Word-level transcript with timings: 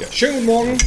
Ja, 0.00 0.06
schönen 0.10 0.36
guten 0.36 0.46
Morgen. 0.46 0.78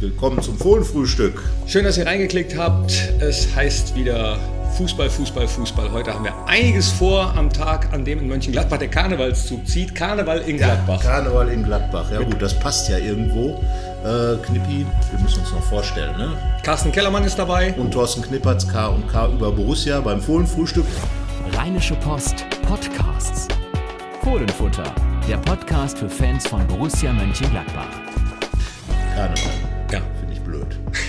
Willkommen 0.00 0.42
zum 0.42 0.58
Fohlenfrühstück. 0.58 1.40
Schön, 1.68 1.84
dass 1.84 1.98
ihr 1.98 2.06
reingeklickt 2.06 2.58
habt. 2.58 2.90
Es 3.20 3.54
heißt 3.54 3.94
wieder 3.94 4.40
Fußball, 4.76 5.08
Fußball, 5.08 5.46
Fußball. 5.46 5.92
Heute 5.92 6.12
haben 6.12 6.24
wir 6.24 6.34
einiges 6.48 6.88
vor 6.90 7.32
am 7.36 7.52
Tag, 7.52 7.92
an 7.92 8.04
dem 8.04 8.18
in 8.18 8.26
Mönchengladbach 8.26 8.78
der 8.78 8.88
Karnevalszug 8.88 9.64
zieht. 9.68 9.94
Karneval 9.94 10.40
in 10.48 10.56
Gladbach. 10.56 11.00
Ja, 11.04 11.10
Karneval 11.10 11.48
in 11.50 11.62
Gladbach. 11.62 12.10
Ja 12.10 12.22
gut, 12.22 12.42
das 12.42 12.58
passt 12.58 12.88
ja 12.88 12.98
irgendwo. 12.98 13.62
Äh, 14.04 14.36
Knippi, 14.44 14.84
wir 15.12 15.20
müssen 15.22 15.38
uns 15.42 15.52
noch 15.52 15.62
vorstellen. 15.62 16.16
Ne? 16.18 16.36
Carsten 16.64 16.90
Kellermann 16.90 17.22
ist 17.22 17.38
dabei. 17.38 17.72
Und 17.74 17.92
Thorsten 17.92 18.22
Knippertz, 18.22 18.66
K 18.66 18.88
und 18.88 19.06
K 19.06 19.28
über 19.28 19.52
Borussia 19.52 20.00
beim 20.00 20.20
Fohlenfrühstück. 20.20 20.86
Rheinische 21.52 21.94
Post 21.94 22.44
Podcasts. 22.66 23.46
Fohlenfutter, 24.24 24.92
der 25.28 25.36
Podcast 25.36 25.98
für 25.98 26.08
Fans 26.08 26.48
von 26.48 26.66
Borussia 26.66 27.12
Mönchengladbach. 27.12 28.05
Karneval. 29.16 29.50
Ja. 29.60 29.65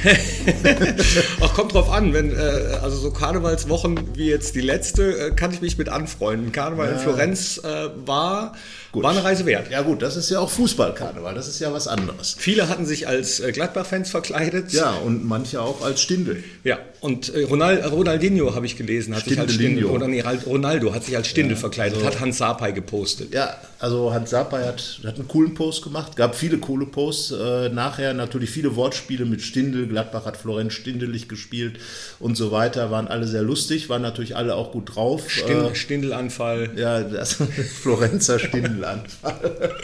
Ach, 1.42 1.54
kommt 1.54 1.74
drauf 1.74 1.90
an, 1.92 2.14
wenn, 2.14 2.32
äh, 2.32 2.78
also 2.82 2.98
so 2.98 3.12
Karnevalswochen 3.12 4.16
wie 4.16 4.30
jetzt 4.30 4.56
die 4.56 4.62
letzte, 4.62 5.28
äh, 5.28 5.32
kann 5.32 5.52
ich 5.54 5.62
mich 5.62 5.78
mit 5.78 5.90
anfreunden. 5.90 6.52
Karneval 6.52 6.94
in 6.94 7.00
Florenz 7.00 7.60
äh, 7.64 7.90
war, 8.06 8.54
war 8.94 9.12
eine 9.12 9.24
Reise 9.24 9.46
wert. 9.46 9.70
Ja 9.72 9.82
gut, 9.82 10.02
das 10.02 10.16
ist 10.16 10.30
ja 10.30 10.40
auch 10.40 10.50
Fußballkarneval, 10.50 11.36
das 11.36 11.48
ist 11.48 11.60
ja 11.60 11.74
was 11.74 11.88
anderes. 11.88 12.36
Viele 12.38 12.70
hatten 12.70 12.86
sich 12.86 13.08
als 13.08 13.40
äh, 13.40 13.52
Gladbach-Fans 13.52 14.10
verkleidet. 14.10 14.72
Ja, 14.72 14.94
und 14.94 15.26
manche 15.26 15.62
auch 15.62 15.82
als 15.84 16.02
Stindel. 16.02 16.44
Ja, 16.64 16.80
und 17.02 17.34
äh, 17.34 17.44
Ronald, 17.44 17.90
Ronaldinho 17.92 18.56
habe 18.56 18.66
ich 18.66 18.76
gelesen, 18.76 19.16
hat 19.16 19.26
sich 19.26 19.40
als 19.40 19.54
Stindel, 19.54 19.86
oder 19.86 20.08
nee, 20.08 20.22
Ronaldo 20.22 20.94
hat 20.94 21.04
sich 21.04 21.16
als 21.16 21.28
Stindel 21.28 21.56
verkleidet, 21.56 22.04
hat 22.04 22.20
Hans 22.20 22.38
Sapai 22.38 22.72
gepostet. 22.72 23.34
Ja, 23.34 23.56
also 23.80 24.14
Hans 24.14 24.32
Sapai 24.32 24.66
hat, 24.66 25.00
hat 25.06 25.16
einen 25.16 25.28
coolen 25.28 25.54
Post 25.54 25.84
gemacht, 25.84 26.16
gab 26.16 26.36
viele 26.36 26.58
coole 26.58 26.86
Posts. 26.86 27.32
Äh, 27.32 27.70
nachher 27.70 28.14
natürlich 28.14 28.50
viele 28.50 28.76
Wortspiele 28.76 29.26
mit 29.26 29.42
Stindel. 29.42 29.77
Gladbach 29.86 30.26
hat 30.26 30.38
Florenz 30.38 30.74
stindelig 30.74 31.28
gespielt 31.30 31.78
und 32.20 32.36
so 32.36 32.52
weiter. 32.52 32.90
Waren 32.90 33.08
alle 33.08 33.28
sehr 33.28 33.44
lustig, 33.44 33.90
waren 33.90 34.02
natürlich 34.02 34.36
alle 34.36 34.56
auch 34.56 34.72
gut 34.72 34.96
drauf. 34.96 35.30
Stindel, 35.30 35.72
Äh, 35.72 35.76
Stindelanfall. 35.76 36.72
ja, 36.76 37.04
das 37.04 37.34
Florenzer 37.82 38.40
Stindelanfall. 38.40 39.76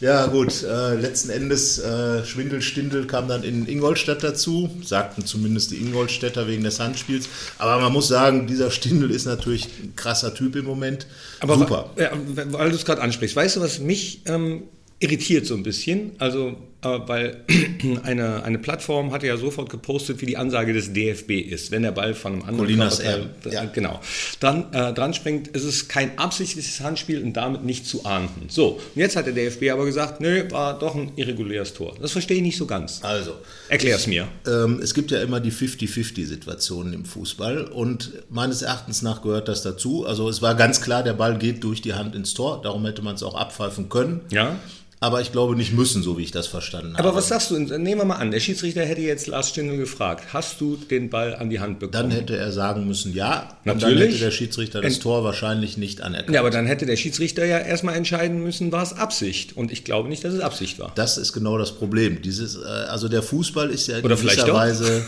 ja, 0.00 0.26
gut, 0.26 0.62
äh, 0.62 0.94
letzten 0.94 1.30
Endes 1.30 1.78
äh, 1.78 2.24
Schwindel, 2.24 2.62
Stindel 2.62 3.06
kam 3.06 3.28
dann 3.28 3.42
in 3.42 3.66
Ingolstadt 3.68 4.22
dazu, 4.22 4.70
sagten 4.82 5.26
zumindest 5.26 5.70
die 5.72 5.76
Ingolstädter 5.76 6.46
wegen 6.48 6.62
des 6.64 6.80
Handspiels. 6.80 7.28
Aber 7.58 7.80
man 7.80 7.92
muss 7.92 8.08
sagen, 8.08 8.46
dieser 8.46 8.70
Stindel 8.70 9.10
ist 9.10 9.26
natürlich 9.26 9.66
ein 9.82 9.94
krasser 9.96 10.34
Typ 10.34 10.56
im 10.56 10.64
Moment. 10.64 11.06
Aber 11.40 11.58
Super. 11.58 11.90
Ja, 11.98 12.10
weil 12.34 12.70
du 12.70 12.76
es 12.76 12.84
gerade 12.84 13.02
ansprichst, 13.02 13.34
weißt 13.36 13.56
du, 13.56 13.60
was 13.60 13.78
mich 13.80 14.22
ähm, 14.26 14.62
irritiert 15.00 15.46
so 15.46 15.54
ein 15.54 15.62
bisschen? 15.62 16.12
Also, 16.18 16.56
weil 16.82 17.44
eine, 18.04 18.44
eine 18.44 18.58
Plattform 18.58 19.12
hatte 19.12 19.26
ja 19.26 19.36
sofort 19.36 19.68
gepostet, 19.68 20.20
wie 20.20 20.26
die 20.26 20.36
Ansage 20.36 20.72
des 20.72 20.92
DFB 20.92 21.32
ist, 21.32 21.70
wenn 21.70 21.82
der 21.82 21.90
Ball 21.90 22.14
von 22.14 22.32
einem 22.32 22.42
anderen 22.42 22.58
Colinas 22.58 23.00
Körperteil- 23.00 23.46
R, 23.46 23.52
ja. 23.52 23.64
genau, 23.64 24.00
dann 24.40 24.72
äh, 24.72 24.92
dran 24.92 25.12
springt, 25.12 25.48
ist 25.48 25.64
es 25.64 25.88
kein 25.88 26.18
absichtliches 26.18 26.80
Handspiel 26.80 27.22
und 27.22 27.32
damit 27.32 27.64
nicht 27.64 27.86
zu 27.86 28.04
ahnden. 28.04 28.48
So, 28.48 28.80
und 28.94 29.00
jetzt 29.00 29.16
hat 29.16 29.26
der 29.26 29.32
DFB 29.32 29.70
aber 29.72 29.84
gesagt, 29.84 30.20
nö, 30.20 30.44
war 30.50 30.78
doch 30.78 30.94
ein 30.94 31.12
irreguläres 31.16 31.74
Tor. 31.74 31.96
Das 32.00 32.12
verstehe 32.12 32.36
ich 32.36 32.42
nicht 32.42 32.56
so 32.56 32.66
ganz. 32.66 33.00
Also, 33.02 33.32
Erklär 33.68 33.96
es 33.96 34.06
mir. 34.06 34.28
Ähm, 34.46 34.80
es 34.82 34.94
gibt 34.94 35.10
ja 35.10 35.20
immer 35.20 35.40
die 35.40 35.52
50-50-Situationen 35.52 36.92
im 36.92 37.04
Fußball 37.04 37.64
und 37.64 38.12
meines 38.30 38.62
Erachtens 38.62 39.02
nach 39.02 39.22
gehört 39.22 39.48
das 39.48 39.62
dazu. 39.62 40.06
Also 40.06 40.28
es 40.28 40.42
war 40.42 40.54
ganz 40.54 40.80
klar, 40.80 41.02
der 41.02 41.14
Ball 41.14 41.38
geht 41.38 41.64
durch 41.64 41.82
die 41.82 41.94
Hand 41.94 42.14
ins 42.14 42.34
Tor, 42.34 42.62
darum 42.62 42.84
hätte 42.86 43.02
man 43.02 43.16
es 43.16 43.22
auch 43.22 43.34
abpfeifen 43.34 43.88
können. 43.88 44.20
Ja. 44.30 44.56
Aber 45.00 45.20
ich 45.20 45.30
glaube 45.30 45.54
nicht 45.54 45.72
müssen, 45.72 46.02
so 46.02 46.18
wie 46.18 46.22
ich 46.22 46.32
das 46.32 46.48
verstanden 46.48 46.96
habe. 46.96 47.06
Aber 47.08 47.16
was 47.16 47.28
sagst 47.28 47.50
du? 47.52 47.58
Nehmen 47.58 48.00
wir 48.00 48.04
mal 48.04 48.16
an, 48.16 48.30
der 48.32 48.40
Schiedsrichter 48.40 48.84
hätte 48.84 49.00
jetzt 49.00 49.28
Lars 49.28 49.50
Stindl 49.50 49.76
gefragt, 49.76 50.32
hast 50.32 50.60
du 50.60 50.76
den 50.76 51.08
Ball 51.08 51.36
an 51.36 51.50
die 51.50 51.60
Hand 51.60 51.78
bekommen? 51.78 51.92
Dann 51.92 52.10
hätte 52.10 52.36
er 52.36 52.50
sagen 52.50 52.86
müssen, 52.88 53.14
ja. 53.14 53.42
Und 53.64 53.66
dann 53.66 53.76
Natürlich. 53.78 54.14
hätte 54.14 54.24
der 54.24 54.30
Schiedsrichter 54.32 54.80
das 54.80 54.94
Ent- 54.94 55.02
Tor 55.02 55.22
wahrscheinlich 55.22 55.76
nicht 55.76 56.00
anerkannt. 56.00 56.34
Ja, 56.34 56.40
aber 56.40 56.50
dann 56.50 56.66
hätte 56.66 56.84
der 56.84 56.96
Schiedsrichter 56.96 57.44
ja 57.44 57.58
erstmal 57.58 57.94
entscheiden 57.96 58.42
müssen, 58.42 58.72
war 58.72 58.82
es 58.82 58.92
Absicht. 58.94 59.56
Und 59.56 59.70
ich 59.70 59.84
glaube 59.84 60.08
nicht, 60.08 60.24
dass 60.24 60.34
es 60.34 60.40
Absicht 60.40 60.78
war. 60.80 60.90
Das 60.96 61.16
ist 61.16 61.32
genau 61.32 61.58
das 61.58 61.72
Problem. 61.72 62.20
Dieses, 62.22 62.56
äh, 62.56 62.64
also 62.66 63.08
der 63.08 63.22
Fußball 63.22 63.70
ist 63.70 63.86
ja 63.86 63.98
in 63.98 64.04
Oder 64.04 64.16
vielleicht 64.16 64.38
gewisser. 64.38 64.54
Weise 64.56 65.06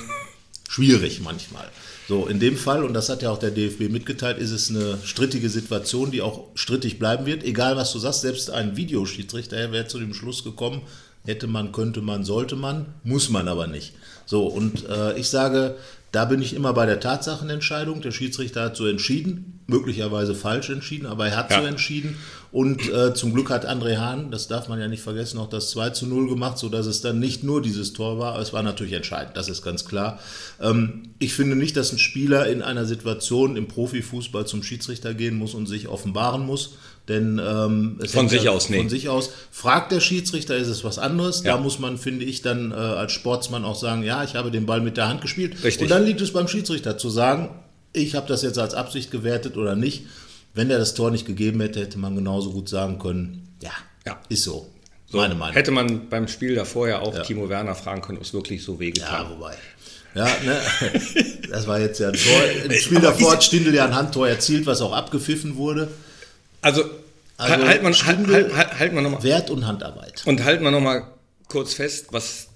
schwierig 0.71 1.21
manchmal. 1.21 1.69
So, 2.09 2.27
in 2.27 2.39
dem 2.39 2.57
Fall, 2.57 2.85
und 2.85 2.95
das 2.95 3.09
hat 3.09 3.23
ja 3.23 3.31
auch 3.31 3.39
der 3.39 3.51
DFB 3.51 3.89
mitgeteilt, 3.91 4.39
ist 4.39 4.53
es 4.53 4.71
eine 4.71 4.99
strittige 5.05 5.49
Situation, 5.49 6.13
die 6.13 6.23
auch 6.23 6.45
strittig 6.55 6.99
bleiben 7.01 7.27
wird. 7.27 7.43
Egal, 7.43 7.77
was 7.77 7.93
du 7.93 7.99
sagst, 7.99 8.21
selbst 8.21 8.51
ein 8.51 8.77
Videoschiedsrichter 8.77 9.73
wäre 9.73 9.89
zu 9.89 9.99
dem 9.99 10.15
Schluss 10.15 10.45
gekommen, 10.45 10.83
hätte 11.25 11.49
man, 11.49 11.73
könnte 11.73 12.01
man, 12.03 12.25
sollte 12.25 12.55
man, 12.55 12.87
muss 13.03 13.29
man 13.31 13.49
aber 13.49 13.67
nicht. 13.67 13.95
So, 14.27 14.47
und 14.47 14.89
äh, 14.89 15.19
ich 15.19 15.29
sage, 15.29 15.77
da 16.13 16.25
bin 16.25 16.41
ich 16.41 16.55
immer 16.55 16.73
bei 16.73 16.87
der 16.87 17.01
Tatsachenentscheidung. 17.01 18.01
Der 18.01 18.13
Schiedsrichter 18.13 18.63
hat 18.63 18.77
so 18.77 18.87
entschieden, 18.87 19.61
möglicherweise 19.67 20.35
falsch 20.35 20.71
entschieden, 20.71 21.07
aber 21.07 21.27
er 21.29 21.37
hat 21.37 21.51
Ja. 21.51 21.61
so 21.61 21.67
entschieden. 21.67 22.17
Und 22.53 22.93
äh, 22.93 23.15
zum 23.15 23.33
Glück 23.33 23.49
hat 23.51 23.69
André 23.69 23.99
Hahn, 23.99 24.33
das 24.33 24.49
darf 24.49 24.69
man 24.69 24.81
ja 24.81 24.89
nicht 24.89 25.03
vergessen, 25.03 25.37
noch 25.37 25.49
das 25.49 25.71
2 25.71 25.91
zu 25.91 26.07
0 26.07 26.29
gemacht, 26.29 26.59
sodass 26.59 26.87
es 26.87 27.01
dann 27.01 27.21
nicht 27.21 27.45
nur 27.45 27.63
dieses 27.63 27.93
Tor 27.93 28.19
war, 28.19 28.33
aber 28.33 28.43
es 28.43 28.53
war 28.53 28.65
natürlich 28.65 28.95
entscheidend, 28.95 29.37
das 29.37 29.49
ist 29.49 29.63
ganz 29.63 29.85
klar. 29.85 30.19
Ähm, 30.61 31.05
ich 31.21 31.33
finde 31.33 31.55
nicht, 31.55 31.77
dass 31.77 31.93
ein 31.93 31.99
Spieler 31.99 32.49
in 32.49 32.63
einer 32.63 32.87
Situation 32.87 33.57
im 33.57 33.69
Profifußball 33.69 34.47
zum 34.47 34.65
Schiedsrichter 34.65 35.15
gehen 35.15 35.37
muss 35.37 35.55
und 35.55 35.67
sich 35.67 35.87
offenbaren 35.87 36.45
muss. 36.45 36.71
Denn 37.09 37.41
ähm, 37.45 37.99
Von 38.07 38.29
sich 38.29 38.45
ja- 38.45 38.51
aus, 38.53 38.69
nee. 38.69 38.79
Von 38.79 38.89
sich 38.89 39.09
aus. 39.09 39.31
Fragt 39.51 39.91
der 39.91 40.01
Schiedsrichter, 40.01 40.57
ist 40.57 40.69
es 40.69 40.85
was 40.85 40.99
anderes. 40.99 41.43
Ja. 41.43 41.57
Da 41.57 41.61
muss 41.61 41.79
man, 41.79 41.99
finde 41.99 42.25
ich, 42.25 42.43
dann 42.43 42.73
äh, 42.73 42.75
als 42.75 43.13
Sportsmann 43.13 43.65
auch 43.65 43.75
sagen, 43.75 44.03
ja, 44.03 44.23
ich 44.23 44.35
habe 44.35 44.51
den 44.51 44.67
Ball 44.67 44.81
mit 44.81 44.97
der 44.97 45.09
Hand 45.09 45.21
gespielt. 45.21 45.65
Richtig. 45.65 45.83
Und 45.83 45.91
dann 45.91 46.05
liegt 46.05 46.21
es 46.21 46.33
beim 46.33 46.47
Schiedsrichter 46.47 46.99
zu 46.99 47.11
sagen, 47.11 47.49
ich 47.93 48.15
habe 48.15 48.29
das 48.29 48.43
jetzt 48.43 48.59
als 48.59 48.75
Absicht 48.75 49.11
gewertet 49.11 49.57
oder 49.57 49.75
nicht. 49.75 50.05
Wenn 50.55 50.71
er 50.71 50.79
das 50.79 50.95
Tor 50.95 51.11
nicht 51.11 51.27
gegeben 51.27 51.61
hätte, 51.61 51.81
hätte 51.81 51.99
man 51.99 52.15
genauso 52.17 52.51
gut 52.53 52.69
sagen 52.69 52.99
können, 52.99 53.49
ja, 53.63 53.71
Ja. 54.07 54.21
ist 54.29 54.45
so. 54.45 54.69
So, 55.09 55.19
Meine 55.19 55.35
Meinung. 55.35 55.55
Hätte 55.55 55.71
man 55.73 56.09
beim 56.09 56.29
Spiel 56.29 56.55
davor 56.55 56.89
ja 56.89 57.01
auch 57.01 57.15
Ja. 57.15 57.23
Timo 57.23 57.49
Werner 57.49 57.75
fragen 57.75 58.01
können, 58.01 58.19
ob 58.19 58.25
es 58.25 58.33
wirklich 58.33 58.63
so 58.63 58.79
wehgetan 58.79 59.25
ja, 59.25 59.31
wobei. 59.31 59.57
Ja, 60.15 60.25
ne, 60.45 60.61
das 61.51 61.67
war 61.67 61.79
jetzt 61.81 61.99
ja 62.01 62.09
ein 62.09 62.15
Tor. 62.15 62.43
Im 62.65 62.73
Spiel 62.73 62.99
Aber 62.99 63.07
davor 63.09 63.33
hat 63.33 63.45
Stindl 63.45 63.75
ja 63.75 63.85
ein 63.87 63.95
Handtor 63.95 64.29
erzielt, 64.29 64.67
was 64.67 64.81
auch 64.81 64.93
abgepfiffen 64.93 65.57
wurde. 65.57 65.89
Also, 66.63 66.85
Also, 67.37 67.55
halt 67.67 67.83
man, 67.83 67.93
halt, 67.93 68.03
Stindl- 68.03 68.33
halt, 68.33 68.57
halt, 68.57 68.79
halt 68.79 68.93
man 68.93 69.03
nochmal. 69.05 69.23
Wert 69.23 69.51
und 69.51 69.67
Handarbeit. 69.67 70.23
Und 70.27 70.45
halten 70.45 70.63
wir 70.65 70.71
nochmal 70.71 71.05
kurz 71.49 71.75
fest, 71.75 72.07
was 72.11 72.49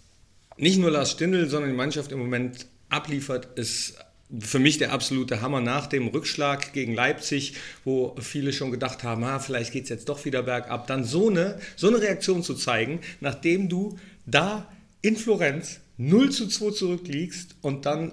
nicht 0.56 0.78
nur 0.78 0.90
Lars 0.90 1.10
Stindl, 1.12 1.48
sondern 1.48 1.70
die 1.70 1.76
Mannschaft 1.76 2.12
im 2.12 2.18
Moment 2.20 2.66
abliefert, 2.88 3.48
ist 3.58 3.94
für 4.40 4.58
mich 4.58 4.78
der 4.78 4.92
absolute 4.92 5.40
Hammer 5.40 5.60
nach 5.60 5.86
dem 5.86 6.08
Rückschlag 6.08 6.72
gegen 6.72 6.94
Leipzig, 6.94 7.54
wo 7.84 8.16
viele 8.20 8.52
schon 8.52 8.70
gedacht 8.70 9.02
haben, 9.02 9.24
ah, 9.24 9.38
vielleicht 9.38 9.72
geht 9.72 9.84
es 9.84 9.90
jetzt 9.90 10.08
doch 10.08 10.24
wieder 10.24 10.42
bergab, 10.42 10.86
dann 10.86 11.04
so 11.04 11.28
eine, 11.28 11.58
so 11.76 11.88
eine 11.88 12.00
Reaktion 12.00 12.42
zu 12.42 12.54
zeigen, 12.54 13.00
nachdem 13.20 13.68
du 13.68 13.98
da 14.26 14.70
in 15.02 15.16
Florenz 15.16 15.80
0 15.96 16.30
zu 16.30 16.48
2 16.48 16.70
zurückliegst 16.70 17.56
und 17.60 17.86
dann 17.86 18.12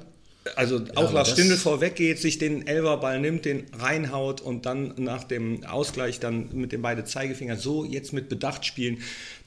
also 0.55 0.83
auch 0.95 1.03
aber 1.03 1.13
Lars 1.13 1.31
Stindl 1.31 1.55
vorweg 1.55 1.95
geht, 1.95 2.19
sich 2.19 2.39
den 2.39 2.65
Elverball 2.65 3.19
nimmt, 3.19 3.45
den 3.45 3.65
reinhaut 3.77 4.41
und 4.41 4.65
dann 4.65 4.95
nach 4.97 5.23
dem 5.23 5.63
Ausgleich 5.65 6.19
dann 6.19 6.49
mit 6.53 6.71
den 6.71 6.81
beiden 6.81 7.05
Zeigefinger 7.05 7.57
so 7.57 7.85
jetzt 7.85 8.11
mit 8.11 8.27
Bedacht 8.27 8.65
spielen, 8.65 8.97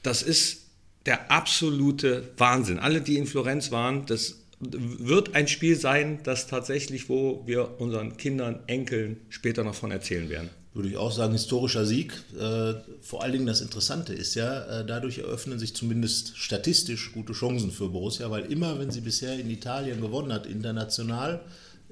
das 0.03 0.23
ist 0.23 0.61
der 1.05 1.31
absolute 1.31 2.31
Wahnsinn. 2.37 2.79
Alle, 2.79 3.01
die 3.01 3.17
in 3.17 3.27
Florenz 3.27 3.71
waren, 3.71 4.05
das 4.05 4.44
wird 4.71 5.35
ein 5.35 5.47
Spiel 5.47 5.75
sein, 5.75 6.19
das 6.23 6.47
tatsächlich, 6.47 7.09
wo 7.09 7.43
wir 7.45 7.79
unseren 7.79 8.17
Kindern, 8.17 8.59
Enkeln 8.67 9.17
später 9.29 9.63
noch 9.63 9.75
von 9.75 9.91
erzählen 9.91 10.29
werden. 10.29 10.49
Würde 10.73 10.89
ich 10.89 10.97
auch 10.97 11.11
sagen, 11.11 11.31
historischer 11.31 11.85
Sieg. 11.85 12.13
Äh, 12.37 12.73
vor 13.01 13.23
allen 13.23 13.31
Dingen 13.31 13.45
das 13.45 13.61
Interessante 13.61 14.13
ist 14.13 14.35
ja, 14.35 14.81
äh, 14.81 14.85
dadurch 14.85 15.19
eröffnen 15.19 15.57
sich 15.57 15.73
zumindest 15.73 16.37
statistisch 16.37 17.13
gute 17.13 17.31
Chancen 17.31 17.71
für 17.71 17.87
Borussia, 17.87 18.29
weil 18.29 18.51
immer, 18.51 18.77
wenn 18.77 18.91
sie 18.91 18.99
bisher 18.99 19.39
in 19.39 19.49
Italien 19.49 20.01
gewonnen 20.01 20.33
hat, 20.33 20.45
international, 20.45 21.41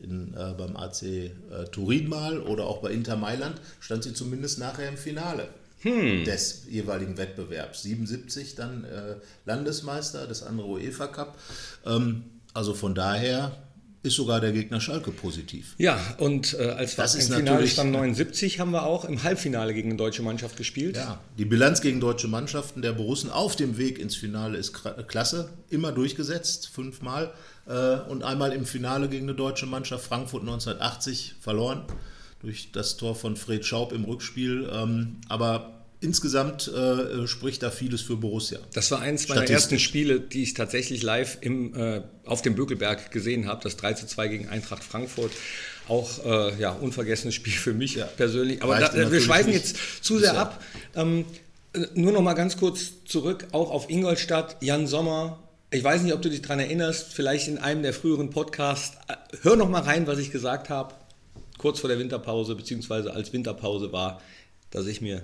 in, 0.02 0.34
äh, 0.34 0.54
beim 0.58 0.76
AC 0.76 1.04
äh, 1.04 1.32
Turin 1.72 2.10
mal 2.10 2.40
oder 2.40 2.66
auch 2.66 2.82
bei 2.82 2.92
Inter 2.92 3.16
Mailand, 3.16 3.56
stand 3.80 4.04
sie 4.04 4.14
zumindest 4.14 4.60
nachher 4.60 4.90
im 4.90 4.98
Finale 4.98 5.48
des 5.84 6.66
jeweiligen 6.70 7.18
Wettbewerbs. 7.18 7.84
77 7.84 8.56
dann 8.56 8.86
äh, 8.86 9.16
Landesmeister, 9.46 10.28
das 10.28 10.44
andere 10.44 10.68
UEFA 10.68 11.08
Cup. 11.08 11.38
Ähm, 11.86 12.24
also 12.54 12.74
von 12.74 12.96
daher 12.96 13.52
ist 14.04 14.16
sogar 14.16 14.42
der 14.42 14.52
Gegner 14.52 14.82
Schalke 14.82 15.12
positiv. 15.12 15.76
Ja, 15.78 15.98
und 16.18 16.54
äh, 16.60 16.64
als 16.72 16.98
Das 16.98 17.16
ist 17.16 17.30
im 17.30 17.38
Finale 17.38 17.66
stand 17.68 17.94
79, 17.94 18.60
haben 18.60 18.72
wir 18.72 18.86
auch 18.86 19.06
im 19.06 19.24
Halbfinale 19.24 19.74
gegen 19.74 19.90
eine 19.90 19.98
deutsche 19.98 20.22
Mannschaft 20.22 20.58
gespielt. 20.58 20.98
Ja, 20.98 21.20
die 21.38 21.46
Bilanz 21.46 21.80
gegen 21.80 22.02
deutsche 22.02 22.28
Mannschaften 22.28 22.82
der 22.82 22.92
Borussen 22.92 23.32
auf 23.32 23.56
dem 23.56 23.78
Weg 23.78 24.00
ins 24.00 24.18
Finale 24.18 24.58
ist 24.58 24.74
klasse. 25.08 25.50
Immer 25.70 25.94
durchgesetzt, 25.94 26.68
fünfmal. 26.68 27.34
Äh, 27.66 28.00
und 28.10 28.24
einmal 28.24 28.52
im 28.52 28.66
Finale 28.66 29.08
gegen 29.08 29.26
eine 29.26 29.36
deutsche 29.36 29.68
Mannschaft, 29.68 30.06
Frankfurt 30.06 30.42
1980, 30.42 31.36
verloren. 31.40 31.84
Durch 32.42 32.74
das 32.74 32.98
Tor 32.98 33.16
von 33.16 33.38
Fred 33.38 33.66
Schaub 33.66 33.94
im 33.94 34.04
Rückspiel. 34.04 34.70
Ähm, 34.70 35.22
aber 35.30 35.83
insgesamt 36.04 36.68
äh, 36.68 37.28
spricht 37.28 37.64
da 37.64 37.72
vieles 37.72 38.02
für 38.02 38.18
Borussia. 38.18 38.60
Das 38.74 38.92
war 38.92 39.00
eins 39.00 39.28
meiner 39.30 39.50
ersten 39.50 39.80
Spiele, 39.80 40.20
die 40.20 40.44
ich 40.44 40.54
tatsächlich 40.54 41.02
live 41.02 41.38
im, 41.42 41.76
äh, 41.76 42.02
auf 42.26 42.42
dem 42.42 42.56
Bökelberg 42.56 43.12
gesehen 43.12 43.48
habe, 43.48 43.64
das 43.64 43.78
3 43.78 43.94
zu 43.94 44.08
2 44.08 44.28
gegen 44.28 44.50
Eintracht 44.50 44.84
Frankfurt. 44.84 45.32
Auch 45.88 46.26
äh, 46.26 46.60
ja, 46.60 46.72
unvergessenes 46.72 47.36
Spiel 47.36 47.54
für 47.54 47.74
mich 47.74 47.96
ja. 47.96 48.06
persönlich. 48.06 48.62
Aber 48.62 48.80
da, 48.80 49.12
wir 49.12 49.22
schweifen 49.22 49.52
jetzt 49.52 49.78
zu 50.04 50.20
sehr 50.20 50.38
ab. 50.38 50.64
Ähm, 50.96 51.26
nur 51.96 52.12
noch 52.12 52.22
mal 52.22 52.34
ganz 52.34 52.58
kurz 52.58 53.04
zurück, 53.06 53.48
auch 53.52 53.72
auf 53.72 53.90
Ingolstadt, 53.90 54.58
Jan 54.62 54.88
Sommer. 54.88 55.40
Ich 55.72 55.84
weiß 55.84 56.04
nicht, 56.04 56.14
ob 56.14 56.22
du 56.22 56.30
dich 56.30 56.42
daran 56.42 56.60
erinnerst, 56.60 57.12
vielleicht 57.14 57.48
in 57.48 57.58
einem 57.58 57.82
der 57.82 57.94
früheren 57.94 58.30
Podcasts. 58.30 58.98
Äh, 59.08 59.16
hör 59.42 59.56
noch 59.56 59.70
mal 59.70 59.82
rein, 59.82 60.08
was 60.08 60.20
ich 60.20 60.32
gesagt 60.32 60.70
habe, 60.70 60.94
kurz 61.58 61.80
vor 61.80 61.90
der 61.90 62.00
Winterpause, 62.00 62.56
beziehungsweise 62.56 63.14
als 63.14 63.34
Winterpause 63.34 63.92
war, 63.92 64.22
dass 64.70 64.86
ich 64.86 65.02
mir 65.02 65.24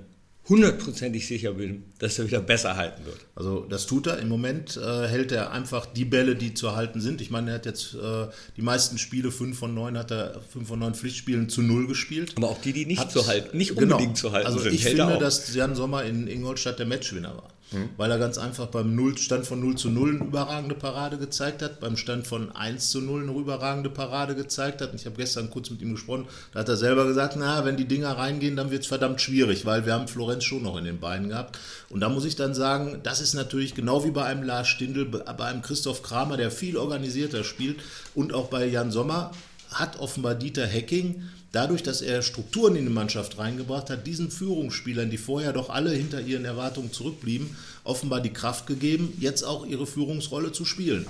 hundertprozentig 0.49 1.27
sicher 1.27 1.53
bin, 1.53 1.83
dass 1.99 2.17
er 2.17 2.27
wieder 2.27 2.41
besser 2.41 2.75
halten 2.75 3.05
wird. 3.05 3.19
Also 3.35 3.65
das 3.69 3.85
tut 3.85 4.07
er. 4.07 4.17
Im 4.17 4.27
Moment 4.27 4.77
äh, 4.77 5.07
hält 5.07 5.31
er 5.31 5.51
einfach 5.51 5.85
die 5.85 6.05
Bälle, 6.05 6.35
die 6.35 6.53
zu 6.55 6.75
halten 6.75 6.99
sind. 7.01 7.21
Ich 7.21 7.29
meine, 7.29 7.51
er 7.51 7.55
hat 7.55 7.65
jetzt 7.65 7.93
äh, 7.93 8.27
die 8.57 8.61
meisten 8.61 8.97
Spiele, 8.97 9.31
fünf 9.31 9.59
von 9.59 9.73
neun, 9.73 9.97
hat 9.97 10.11
er 10.11 10.41
fünf 10.51 10.67
von 10.67 10.79
neun 10.79 10.95
Pflichtspielen 10.95 11.49
zu 11.49 11.61
null 11.61 11.87
gespielt. 11.87 12.33
Aber 12.35 12.49
auch 12.49 12.61
die, 12.61 12.73
die 12.73 12.85
nicht 12.85 12.99
hat, 12.99 13.11
zu 13.11 13.27
halten, 13.27 13.55
nicht 13.55 13.75
genau. 13.75 13.95
unbedingt 13.95 14.15
genau. 14.15 14.29
zu 14.29 14.31
halten 14.31 14.47
also 14.47 14.59
sind. 14.59 14.73
Ich 14.73 14.83
finde, 14.83 15.17
dass 15.19 15.53
Jan 15.53 15.75
Sommer 15.75 16.03
in 16.03 16.27
Ingolstadt 16.27 16.79
der 16.79 16.87
Matchwinner 16.87 17.35
war. 17.35 17.53
Mhm. 17.71 17.89
Weil 17.97 18.11
er 18.11 18.17
ganz 18.17 18.37
einfach 18.37 18.67
beim 18.67 19.17
Stand 19.17 19.45
von 19.45 19.59
0 19.59 19.75
zu 19.75 19.89
0 19.89 20.15
eine 20.15 20.25
überragende 20.25 20.75
Parade 20.75 21.17
gezeigt 21.17 21.61
hat, 21.61 21.79
beim 21.79 21.97
Stand 21.97 22.25
von 22.25 22.55
1 22.55 22.89
zu 22.89 23.01
0 23.01 23.23
eine 23.23 23.31
überragende 23.31 23.89
Parade 23.89 24.35
gezeigt 24.35 24.81
hat. 24.81 24.91
Und 24.91 24.99
ich 24.99 25.05
habe 25.05 25.15
gestern 25.17 25.49
kurz 25.49 25.69
mit 25.69 25.81
ihm 25.81 25.93
gesprochen, 25.93 26.27
da 26.53 26.59
hat 26.59 26.69
er 26.69 26.77
selber 26.77 27.05
gesagt, 27.05 27.35
na, 27.37 27.65
wenn 27.65 27.77
die 27.77 27.87
Dinger 27.87 28.17
reingehen, 28.17 28.55
dann 28.55 28.71
wird 28.71 28.83
es 28.83 28.87
verdammt 28.87 29.21
schwierig, 29.21 29.65
weil 29.65 29.85
wir 29.85 29.93
haben 29.93 30.07
Florenz 30.07 30.43
schon 30.43 30.63
noch 30.63 30.77
in 30.77 30.85
den 30.85 30.99
Beinen 30.99 31.29
gehabt. 31.29 31.59
Und 31.89 31.99
da 31.99 32.09
muss 32.09 32.25
ich 32.25 32.35
dann 32.35 32.53
sagen, 32.53 32.99
das 33.03 33.21
ist 33.21 33.33
natürlich 33.33 33.75
genau 33.75 34.03
wie 34.03 34.11
bei 34.11 34.23
einem 34.23 34.43
Lars 34.43 34.67
Stindl, 34.67 35.05
bei 35.05 35.45
einem 35.45 35.61
Christoph 35.61 36.01
Kramer, 36.01 36.37
der 36.37 36.51
viel 36.51 36.77
organisierter 36.77 37.43
spielt 37.43 37.79
und 38.15 38.33
auch 38.33 38.47
bei 38.47 38.65
Jan 38.65 38.91
Sommer, 38.91 39.31
hat 39.71 39.99
offenbar 39.99 40.35
Dieter 40.35 40.65
Hecking 40.65 41.23
dadurch, 41.51 41.83
dass 41.83 42.01
er 42.01 42.21
Strukturen 42.21 42.75
in 42.75 42.85
die 42.85 42.91
Mannschaft 42.91 43.37
reingebracht 43.37 43.89
hat, 43.89 44.05
diesen 44.05 44.31
Führungsspielern, 44.31 45.09
die 45.09 45.17
vorher 45.17 45.53
doch 45.53 45.69
alle 45.69 45.91
hinter 45.91 46.21
ihren 46.21 46.45
Erwartungen 46.45 46.93
zurückblieben, 46.93 47.55
offenbar 47.83 48.21
die 48.21 48.33
Kraft 48.33 48.67
gegeben, 48.67 49.13
jetzt 49.19 49.43
auch 49.43 49.65
ihre 49.65 49.87
Führungsrolle 49.87 50.51
zu 50.51 50.65
spielen. 50.65 51.07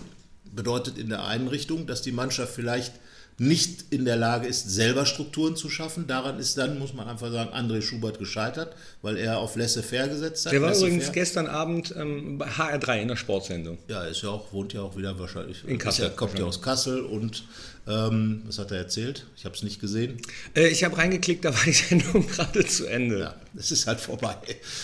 Bedeutet 0.56 0.98
in 0.98 1.10
der 1.10 1.26
einen 1.26 1.48
Richtung, 1.48 1.86
dass 1.88 2.02
die 2.02 2.12
Mannschaft 2.12 2.54
vielleicht 2.54 2.94
nicht 3.40 3.86
in 3.90 4.06
der 4.06 4.18
Lage 4.18 4.48
ist, 4.48 4.70
selber 4.70 5.06
Strukturen 5.06 5.56
zu 5.56 5.70
schaffen. 5.70 6.08
Daran 6.08 6.40
ist 6.40 6.58
dann, 6.58 6.78
muss 6.78 6.94
man 6.94 7.08
einfach 7.08 7.32
sagen, 7.32 7.52
André 7.54 7.82
Schubert 7.82 8.20
gescheitert, 8.20 8.76
weil 9.02 9.18
er 9.18 9.40
auf 9.40 9.56
Laissez-faire 9.56 10.10
gesetzt 10.10 10.46
hat. 10.46 10.54
Der 10.54 10.62
war 10.62 10.76
übrigens 10.76 11.12
gestern 11.12 11.48
Abend 11.48 11.94
ähm, 11.98 12.38
bei 12.38 12.48
HR3 12.48 13.02
in 13.02 13.08
der 13.08 13.16
Sportsendung. 13.16 13.78
Ja, 13.88 14.04
ist 14.04 14.22
ja 14.24 14.30
auch, 14.30 14.52
wohnt 14.52 14.74
ja 14.74 14.82
auch 14.82 14.98
wieder 14.98 15.18
wahrscheinlich. 15.18 15.64
In 15.66 15.78
Kassel. 15.78 16.06
Ja, 16.06 16.10
kommt 16.12 16.38
ja 16.38 16.46
aus 16.46 16.62
Kassel 16.62 17.02
und 17.02 17.44
ähm, 17.90 18.44
was 18.46 18.60
hat 18.60 18.72
er 18.72 18.78
erzählt? 18.78 19.26
Ich 19.36 19.46
habe 19.46 19.56
es 19.56 19.64
nicht 19.64 19.82
gesehen. 19.82 20.18
Äh, 20.56 20.68
ich 20.68 20.84
habe 20.84 20.96
reingeklickt, 20.98 21.44
da 21.44 21.54
war 21.54 21.64
die 21.66 21.72
Sendung 21.74 22.28
gerade 22.28 22.64
zu 22.66 22.86
Ende. 22.86 23.20
Ja, 23.20 23.36
es 23.58 23.72
ist 23.72 23.88
halt 23.88 24.00
vorbei. 24.00 24.36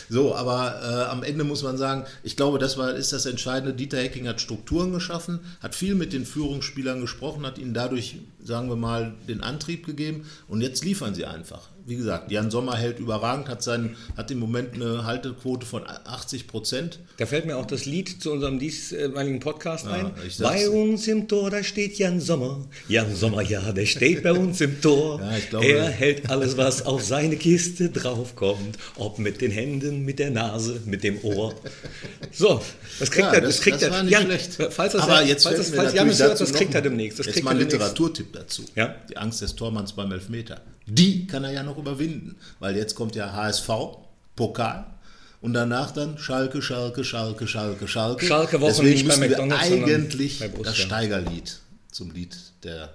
So, 0.10 0.36
aber 0.36 0.82
äh, 0.82 1.12
am 1.12 1.22
Ende 1.22 1.44
muss 1.44 1.62
man 1.62 1.78
sagen, 1.78 2.06
ich 2.24 2.36
glaube, 2.36 2.58
das 2.58 2.78
war, 2.78 2.96
ist 2.96 3.14
das 3.14 3.28
Entscheidende. 3.28 3.76
Dieter 3.76 4.00
Hecking 4.00 4.28
hat 4.28 4.42
Strukturen 4.42 4.92
geschaffen, 4.92 5.40
hat 5.62 5.76
viel 5.76 5.94
mit 5.94 6.14
den 6.14 6.26
Führungsspielern 6.26 7.00
gesprochen, 7.00 7.46
hat 7.46 7.60
ihnen 7.60 7.76
dadurch, 7.76 8.18
sagen 8.46 8.70
wir 8.70 8.76
mal, 8.76 9.16
den 9.28 9.42
Antrieb 9.42 9.86
gegeben 9.86 10.26
und 10.48 10.62
jetzt 10.62 10.86
liefern 10.86 11.16
sie 11.16 11.26
einfach 11.26 11.75
wie 11.88 11.96
gesagt, 11.96 12.32
Jan 12.32 12.50
Sommer 12.50 12.76
hält 12.78 13.00
überragend, 13.00 13.48
hat, 13.48 13.62
seinen, 13.62 13.96
hat 14.18 14.32
im 14.32 14.40
Moment 14.40 14.74
eine 14.74 15.06
Haltequote 15.06 15.68
von 15.68 15.84
80 15.86 16.48
Prozent. 16.48 17.00
Da 17.18 17.28
fällt 17.28 17.46
mir 17.46 17.58
auch 17.58 17.66
das 17.68 17.86
Lied 17.86 18.22
zu 18.22 18.32
unserem 18.32 18.58
diesmaligen 18.58 19.40
Podcast 19.40 19.86
ein. 19.88 20.12
Ja, 20.38 20.50
bei 20.50 20.68
uns 20.68 21.08
im 21.08 21.28
Tor, 21.28 21.52
da 21.52 21.64
steht 21.64 22.00
Jan 22.00 22.20
Sommer. 22.20 22.66
Jan 22.88 23.16
Sommer, 23.16 23.44
ja, 23.44 23.72
der 23.72 23.86
steht 23.86 24.24
bei 24.24 24.34
uns 24.34 24.62
im 24.62 24.82
Tor. 24.82 25.22
Ja, 25.22 25.38
glaube, 25.50 25.66
er 25.68 25.90
hält 25.90 26.30
alles, 26.32 26.58
was 26.58 26.84
auf 26.86 27.04
seine 27.04 27.38
Kiste 27.38 27.90
draufkommt. 27.90 28.78
Ob 28.96 29.20
mit 29.20 29.42
den 29.42 29.52
Händen, 29.52 30.04
mit 30.06 30.18
der 30.18 30.32
Nase, 30.32 30.82
mit 30.86 31.04
dem 31.04 31.24
Ohr. 31.24 31.54
So, 32.32 32.62
das 33.00 33.12
kriegt 33.12 33.28
ja, 33.28 33.34
er. 33.34 33.42
Das, 33.42 33.58
das 33.58 33.62
kriegt 33.62 33.82
das 33.84 33.90
er. 33.90 34.04
Jan, 34.06 34.24
schlecht. 34.24 34.58
Falls 34.72 34.94
das, 34.94 35.02
Aber 35.04 35.22
jetzt 35.24 35.44
falls 35.44 35.58
das, 35.58 35.70
falls 35.70 35.94
Jan 35.94 36.08
das 36.08 36.20
hört, 36.20 36.42
das 36.42 36.52
kriegt 36.52 36.74
er 36.74 36.82
demnächst. 36.82 37.20
Das 37.20 37.28
jetzt 37.28 37.44
mal 37.44 37.52
ein 37.52 37.60
Literaturtipp 37.60 38.34
dazu. 38.34 38.66
Ja? 38.76 38.96
Die 39.08 39.18
Angst 39.18 39.42
des 39.42 39.56
Tormanns 39.56 39.94
beim 39.94 40.12
Elfmeter. 40.12 40.62
Die 40.88 41.28
kann 41.28 41.44
er 41.44 41.52
ja 41.52 41.64
noch 41.64 41.78
überwinden, 41.78 42.38
weil 42.60 42.76
jetzt 42.76 42.96
kommt 42.96 43.16
ja 43.16 43.34
HSV, 43.34 43.70
Pokal, 44.36 44.86
und 45.42 45.54
danach 45.54 45.92
dann 45.92 46.18
Schalke, 46.18 46.62
Schalke, 46.62 47.04
Schalke, 47.04 47.48
Schalke, 47.48 47.88
Schalke. 47.88 48.26
Schalke 48.26 48.62
Woche 48.62 48.72
Deswegen 48.72 49.08
nicht 49.08 49.08
bei 49.08 49.28
McDonald's, 49.28 49.70
wir 49.70 49.86
eigentlich 49.86 50.44
das 50.64 50.78
Steigerlied 50.78 51.60
zum 51.92 52.12
Lied 52.12 52.36
der 52.64 52.94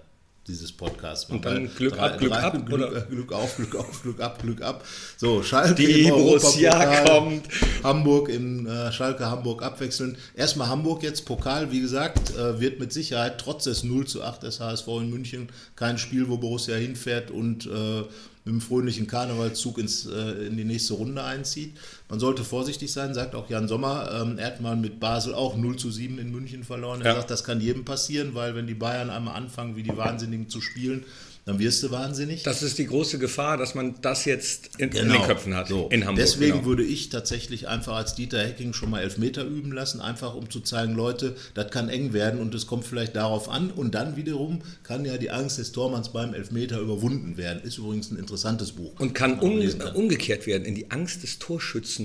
dieses 0.51 0.73
Podcast. 0.73 1.31
Und 1.31 1.45
dann 1.45 1.73
Glück 1.75 1.95
drei, 1.95 2.03
ab, 2.03 2.19
Glück 2.19 2.33
drei, 2.33 2.43
ab, 2.43 2.67
Glück, 2.67 2.91
oder? 2.91 3.01
Glück 3.03 3.33
auf, 3.33 3.57
Glück 3.57 3.77
auf, 3.77 4.03
Glück 4.03 4.21
ab, 4.21 4.43
Glück 4.43 4.63
ab. 4.63 4.85
So, 5.17 5.43
Schalke 5.43 5.75
Die 5.75 6.09
Borussia 6.09 7.05
kommt. 7.05 7.49
Hamburg 7.83 8.29
in 8.29 8.67
äh, 8.67 8.93
Schalke, 8.93 9.27
Hamburg 9.27 9.63
abwechseln. 9.63 10.17
Erstmal 10.35 10.69
Hamburg 10.69 11.03
jetzt, 11.03 11.25
Pokal, 11.25 11.71
wie 11.71 11.81
gesagt, 11.81 12.37
äh, 12.37 12.61
wird 12.61 12.81
mit 12.81 12.93
Sicherheit 12.93 13.39
trotz 13.39 13.65
des 13.65 13.85
0 13.85 14.07
zu 14.07 14.23
8 14.23 14.43
des 14.43 14.61
HSV 14.61 14.89
in 14.89 15.11
München 15.11 15.49
kein 15.77 15.99
Spiel, 15.99 16.29
wo 16.29 16.37
Borussia 16.37 16.77
hinfährt 16.77 17.31
und 17.31 17.67
äh, 17.67 18.03
mit 18.45 18.53
einem 18.53 18.61
fröhlichen 18.61 19.07
Karnevalszug 19.07 19.79
ins, 19.79 20.07
äh, 20.07 20.47
in 20.47 20.57
die 20.57 20.65
nächste 20.65 20.95
Runde 20.95 21.23
einzieht. 21.23 21.75
Man 22.11 22.19
sollte 22.21 22.45
vorsichtig 22.45 22.93
sein, 22.93 23.15
sagt 23.15 23.35
auch 23.35 23.49
Jan 23.49 23.69
Sommer. 23.69 24.11
Ähm, 24.21 24.39
er 24.39 24.49
hat 24.49 24.61
mal 24.61 24.77
mit 24.77 24.99
Basel 24.99 25.33
auch 25.33 25.57
0 25.57 25.77
zu 25.77 25.91
7 25.91 26.19
in 26.19 26.33
München 26.33 26.65
verloren. 26.65 27.01
Er 27.03 27.13
ja. 27.13 27.15
sagt, 27.15 27.31
das 27.31 27.45
kann 27.45 27.61
jedem 27.61 27.85
passieren, 27.85 28.35
weil 28.35 28.55
wenn 28.57 28.67
die 28.67 28.75
Bayern 28.75 29.11
einmal 29.11 29.37
anfangen, 29.37 29.77
wie 29.77 29.85
die 29.85 29.97
Wahnsinnigen 29.97 30.49
zu 30.49 30.61
spielen, 30.61 31.05
dann 31.47 31.59
wirst 31.59 31.83
du 31.83 31.91
wahnsinnig. 31.91 32.43
Das 32.43 32.63
ist 32.63 32.79
die 32.79 32.87
große 32.87 33.19
Gefahr, 33.19 33.57
dass 33.57 33.75
man 33.75 33.95
das 34.03 34.25
jetzt 34.25 34.71
in, 34.79 34.91
genau. 34.91 35.03
in 35.03 35.21
den 35.21 35.23
Köpfen 35.23 35.55
hat, 35.55 35.69
so. 35.69 35.89
in 35.91 36.07
Hamburg. 36.07 36.25
Deswegen 36.25 36.59
genau. 36.59 36.67
würde 36.67 36.85
ich 36.85 37.09
tatsächlich 37.09 37.67
einfach 37.67 37.97
als 37.97 38.15
Dieter 38.15 38.41
Hecking 38.41 38.73
schon 38.73 38.91
mal 38.91 39.01
Elfmeter 39.01 39.45
üben 39.45 39.73
lassen, 39.73 40.01
einfach 40.01 40.35
um 40.35 40.51
zu 40.51 40.61
zeigen, 40.61 40.95
Leute, 40.95 41.35
das 41.55 41.71
kann 41.71 41.89
eng 41.89 42.13
werden 42.13 42.41
und 42.41 42.55
es 42.55 42.67
kommt 42.67 42.85
vielleicht 42.85 43.17
darauf 43.17 43.49
an. 43.49 43.71
Und 43.71 43.95
dann 43.95 44.17
wiederum 44.17 44.61
kann 44.83 45.05
ja 45.05 45.17
die 45.17 45.31
Angst 45.31 45.59
des 45.59 45.73
Tormanns 45.73 46.13
beim 46.13 46.35
Elfmeter 46.35 46.79
überwunden 46.79 47.37
werden. 47.37 47.63
Ist 47.63 47.79
übrigens 47.79 48.11
ein 48.11 48.19
interessantes 48.19 48.73
Buch. 48.73 48.93
Und 48.99 49.15
kann, 49.15 49.39
um, 49.41 49.61
kann. 49.79 49.95
umgekehrt 49.95 50.47
werden 50.47 50.65
in 50.65 50.75
die 50.75 50.91
Angst 50.91 51.23
des 51.23 51.39
Torschützen 51.39 52.00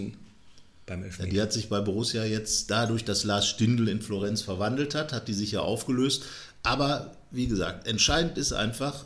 beim 0.86 1.04
Elfmeter. 1.04 1.28
Ja, 1.28 1.34
die 1.34 1.42
hat 1.42 1.54
sich 1.54 1.70
bei 1.70 1.82
Borussia 1.82 2.24
jetzt 2.24 2.70
dadurch, 2.72 3.04
dass 3.06 3.24
Lars 3.24 3.48
Stindl 3.48 3.88
in 3.88 4.02
Florenz 4.02 4.42
verwandelt 4.42 4.96
hat, 4.96 5.14
hat 5.14 5.28
die 5.28 5.34
sich 5.34 5.52
ja 5.52 5.62
aufgelöst. 5.62 6.24
Aber 6.64 7.12
wie 7.32 7.48
gesagt, 7.48 7.88
entscheidend 7.88 8.38
ist 8.38 8.54
einfach, 8.54 9.06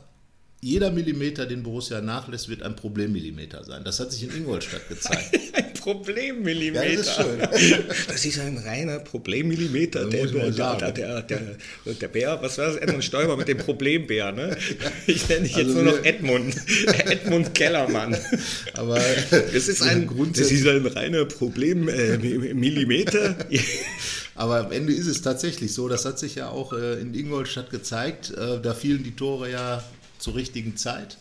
jeder 0.62 0.92
Millimeter, 0.92 1.46
den 1.46 1.64
Borussia 1.64 2.02
nachlässt, 2.02 2.50
wird 2.50 2.64
ein 2.64 2.76
Problemmillimeter 2.76 3.64
sein. 3.64 3.86
Das 3.86 4.02
hat 4.02 4.12
sich 4.12 4.24
in 4.24 4.36
Ingolstadt 4.36 4.90
gezeigt. 4.90 5.40
ein 5.54 5.74
Problemmillimeter. 5.74 6.86
Ja, 6.86 6.98
das 6.98 7.08
ist 7.08 7.16
schön. 7.16 7.40
Das 8.10 8.26
ist 8.26 8.40
ein 8.40 8.58
reiner 8.58 9.00
Problemmillimeter. 9.00 10.04
Der, 10.06 10.28
der, 10.28 10.52
der, 10.92 11.22
der, 11.22 11.56
der, 11.86 12.08
Bär, 12.10 12.38
was 12.42 12.58
war 12.58 12.68
das? 12.68 12.76
Edmund 12.76 13.06
Stoiber 13.06 13.38
mit 13.38 13.48
dem 13.48 13.60
Problembär, 13.60 14.34
ne? 14.34 14.58
Ich 15.08 15.30
nenne 15.30 15.44
dich 15.44 15.56
jetzt 15.56 15.68
also 15.68 15.82
nur 15.82 15.94
noch 15.94 16.04
Edmund. 16.04 16.54
Edmund 17.06 17.56
Kellermann. 17.56 18.18
Aber 18.74 19.00
es 19.54 19.70
ist 19.70 19.82
ein, 19.82 20.10
das 20.34 20.52
ist 20.52 20.68
ein 20.68 20.86
reiner 20.86 21.24
Problemmillimeter. 21.24 23.38
Aber 24.36 24.66
am 24.66 24.74
Ende 24.74 24.92
ist 24.92 25.08
es 25.08 25.22
tatsächlich 25.22 25.74
so. 25.74 25.88
Das 25.88 26.04
hat 26.04 26.20
sich 26.20 26.36
ja 26.36 26.50
auch 26.50 26.74
äh, 26.74 27.00
in 27.00 27.14
Ingolstadt 27.14 27.70
gezeigt. 27.70 28.32
Äh, 28.32 28.60
da 28.62 28.74
fielen 28.74 29.04
die 29.04 29.16
Tore 29.16 29.50
ja 29.52 29.82
zur 30.20 30.36
richtigen 30.36 30.78
Zeit. 30.78 31.18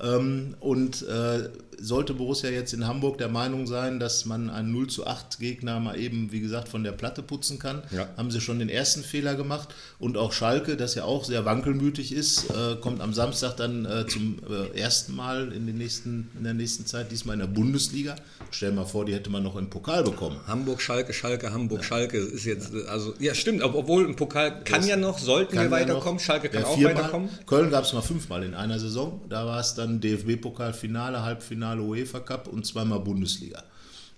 Ähm, 0.00 0.54
und 0.60 1.02
äh, 1.02 1.48
sollte 1.80 2.14
Borussia 2.14 2.50
jetzt 2.50 2.72
in 2.72 2.86
Hamburg 2.86 3.18
der 3.18 3.28
Meinung 3.28 3.66
sein, 3.66 4.00
dass 4.00 4.24
man 4.24 4.50
einen 4.50 4.72
0 4.72 4.88
zu 4.88 5.06
8 5.06 5.38
Gegner 5.38 5.78
mal 5.80 5.98
eben, 5.98 6.32
wie 6.32 6.40
gesagt, 6.40 6.68
von 6.68 6.82
der 6.82 6.92
Platte 6.92 7.22
putzen 7.22 7.58
kann, 7.58 7.82
ja. 7.90 8.08
haben 8.16 8.30
sie 8.30 8.40
schon 8.40 8.58
den 8.58 8.68
ersten 8.68 9.02
Fehler 9.02 9.36
gemacht. 9.36 9.68
Und 9.98 10.16
auch 10.16 10.32
Schalke, 10.32 10.76
das 10.76 10.94
ja 10.94 11.04
auch 11.04 11.24
sehr 11.24 11.44
wankelmütig 11.44 12.12
ist, 12.12 12.50
äh, 12.50 12.76
kommt 12.80 13.00
am 13.00 13.14
Samstag 13.14 13.56
dann 13.56 13.84
äh, 13.84 14.06
zum 14.06 14.38
ersten 14.74 15.14
Mal 15.14 15.52
in, 15.52 15.66
den 15.66 15.78
nächsten, 15.78 16.30
in 16.36 16.44
der 16.44 16.54
nächsten 16.54 16.86
Zeit, 16.86 17.10
diesmal 17.10 17.34
in 17.34 17.40
der 17.40 17.46
Bundesliga. 17.46 18.16
Stell 18.50 18.72
mal 18.72 18.84
vor, 18.84 19.04
die 19.04 19.14
hätte 19.14 19.30
man 19.30 19.42
noch 19.42 19.56
im 19.56 19.70
Pokal 19.70 20.02
bekommen. 20.02 20.40
Hamburg, 20.46 20.80
Schalke, 20.80 21.12
Schalke, 21.12 21.52
Hamburg, 21.52 21.80
ja. 21.80 21.84
Schalke 21.84 22.18
ist 22.18 22.44
jetzt, 22.44 22.72
also 22.88 23.14
ja 23.18 23.34
stimmt, 23.34 23.62
obwohl 23.62 24.04
im 24.04 24.16
Pokal 24.16 24.62
kann 24.64 24.80
das 24.80 24.88
ja 24.88 24.96
noch, 24.96 25.18
sollten 25.18 25.58
wir 25.58 25.70
weiterkommen, 25.70 26.18
Schalke 26.18 26.48
kann 26.48 26.64
auch 26.64 26.82
weiterkommen. 26.82 27.28
Köln 27.46 27.70
gab 27.70 27.84
es 27.84 27.92
mal 27.92 28.02
fünfmal 28.02 28.42
in 28.42 28.54
einer 28.54 28.78
Saison, 28.78 29.20
da 29.28 29.46
war 29.46 29.60
es 29.60 29.74
dann 29.74 29.87
DFB-Pokalfinale, 29.96 31.22
Halbfinale, 31.22 31.82
UEFA 31.82 32.20
Cup 32.20 32.48
und 32.48 32.66
zweimal 32.66 33.00
Bundesliga. 33.00 33.62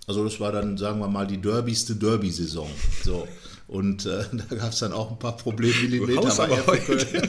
Also 0.06 0.24
das 0.24 0.40
war 0.40 0.50
dann, 0.50 0.76
sagen 0.76 0.98
wir 0.98 1.08
mal, 1.08 1.26
die 1.26 1.38
derbigste 1.38 1.94
Derby-Saison. 1.94 2.68
So. 3.04 3.28
Und 3.68 4.04
äh, 4.04 4.24
da 4.50 4.56
gab 4.56 4.72
es 4.72 4.80
dann 4.80 4.92
auch 4.92 5.12
ein 5.12 5.18
paar 5.18 5.36
Problemmillimeter 5.36 6.22
Haust 6.22 6.38
bei 6.38 6.44
aber 6.44 6.58
RB 6.58 6.88
heute. 6.88 7.06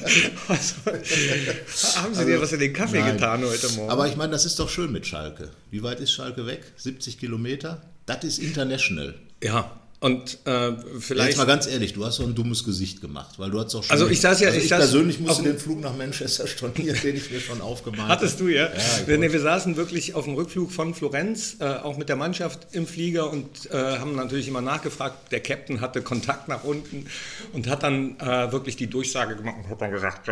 Haben 1.96 2.16
Sie 2.16 2.26
dir 2.26 2.42
was 2.42 2.52
in 2.54 2.60
den 2.60 2.74
Kaffee 2.74 2.98
Also, 2.98 3.10
Nein. 3.10 3.18
getan 3.18 3.46
heute 3.46 3.70
Morgen? 3.74 3.92
Aber 3.92 4.08
ich 4.08 4.16
meine, 4.16 4.32
das 4.32 4.46
ist 4.46 4.58
doch 4.58 4.68
schön 4.68 4.92
mit 4.92 5.06
Schalke. 5.06 5.50
Wie 5.70 5.84
weit 5.84 6.00
ist 6.00 6.12
Schalke 6.12 6.48
weg? 6.48 6.64
70 6.78 7.20
Kilometer? 7.20 7.84
Das 8.08 8.24
ist 8.24 8.40
international. 8.40 9.14
ja, 9.44 9.72
und 10.02 10.40
äh, 10.46 10.72
vielleicht. 11.00 11.30
jetzt 11.30 11.38
mal 11.38 11.46
ganz 11.46 11.68
ehrlich, 11.68 11.94
du 11.94 12.04
hast 12.04 12.16
so 12.16 12.24
ein 12.24 12.34
dummes 12.34 12.64
Gesicht 12.64 13.02
gemacht, 13.02 13.38
weil 13.38 13.52
du 13.52 13.60
hast 13.60 13.72
doch 13.76 13.84
schon. 13.84 13.92
Also 13.92 14.10
ich 14.10 14.20
saß 14.20 14.40
ja- 14.40 14.48
also 14.48 14.58
ich 14.58 14.66
ich 14.66 14.72
persönlich 14.72 15.20
musste 15.20 15.44
den 15.44 15.60
Flug 15.60 15.80
nach 15.80 15.96
Manchester 15.96 16.48
stornieren, 16.48 17.00
den 17.04 17.16
ich 17.18 17.30
mir 17.30 17.40
schon 17.40 17.62
aufgemalt 17.62 18.10
Hattest 18.10 18.40
du, 18.40 18.48
ja? 18.48 18.72
Ja, 19.08 19.18
nee, 19.18 19.32
wir 19.32 19.40
saßen 19.40 19.78
wirklich 19.78 20.16
auf 20.16 20.26
dem 20.26 20.34
Rückflug 20.34 20.72
von 20.72 20.96
Florenz, 20.96 21.58
äh, 21.60 21.66
auch 21.66 21.98
mit 21.98 22.10
der 22.10 22.16
Mannschaft 22.16 22.68
im 22.72 22.88
Flieger 22.88 23.30
und 23.30 23.70
äh, 23.70 23.78
haben 24.00 24.16
natürlich 24.16 24.48
immer 24.48 24.62
nachgefragt. 24.62 25.32
Der 25.32 25.40
Captain 25.40 25.82
hatte 25.82 26.02
Kontakt 26.02 26.48
nach 26.48 26.64
unten 26.64 27.06
und 27.54 27.68
hat 27.70 27.84
dann 27.84 28.20
äh, 28.20 28.52
wirklich 28.52 28.78
die 28.78 28.88
Durchsage 28.88 29.36
gemacht 29.36 29.58
und 29.64 29.70
hat 29.70 29.82
dann 29.82 29.92
gesagt, 29.92 30.26
so, 30.26 30.32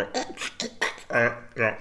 äh, 1.14 1.30
ja, 1.60 1.78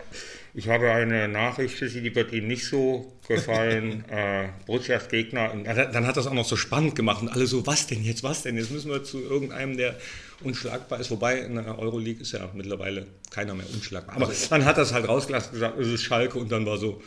ich 0.54 0.68
habe 0.68 0.90
eine 0.90 1.28
Nachricht 1.28 1.74
für 1.74 1.88
Sie, 1.88 2.00
die 2.00 2.14
wird 2.14 2.32
Ihnen 2.32 2.48
nicht 2.48 2.66
so 2.66 3.12
gefallen. 3.26 4.04
äh, 4.10 4.48
Borussias 4.66 5.08
Gegner. 5.08 5.52
Dann 5.64 6.06
hat 6.06 6.16
das 6.16 6.26
auch 6.26 6.32
noch 6.32 6.46
so 6.46 6.56
spannend 6.56 6.94
gemacht 6.94 7.22
und 7.22 7.28
alle 7.28 7.46
so, 7.46 7.66
was 7.66 7.86
denn 7.86 8.02
jetzt, 8.02 8.22
was 8.22 8.42
denn? 8.42 8.56
Jetzt 8.56 8.70
müssen 8.70 8.90
wir 8.90 9.04
zu 9.04 9.20
irgendeinem, 9.20 9.76
der 9.76 9.96
unschlagbar 10.42 11.00
ist. 11.00 11.10
Wobei 11.10 11.38
in 11.40 11.54
der 11.56 11.78
Euroleague 11.78 12.22
ist 12.22 12.32
ja 12.32 12.48
mittlerweile 12.54 13.06
keiner 13.30 13.54
mehr 13.54 13.66
unschlagbar. 13.72 14.16
Aber 14.16 14.32
dann 14.50 14.64
hat 14.64 14.78
das 14.78 14.92
halt 14.92 15.06
rausgelassen, 15.06 15.52
gesagt, 15.52 15.78
es 15.78 15.88
ist 15.88 16.02
Schalke 16.02 16.38
und 16.38 16.50
dann 16.50 16.64
war 16.66 16.78
so. 16.78 17.02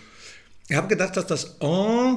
Ich 0.67 0.75
habe 0.75 0.88
gedacht, 0.88 1.17
dass 1.17 1.27
das 1.27 1.57
äh, 1.60 2.15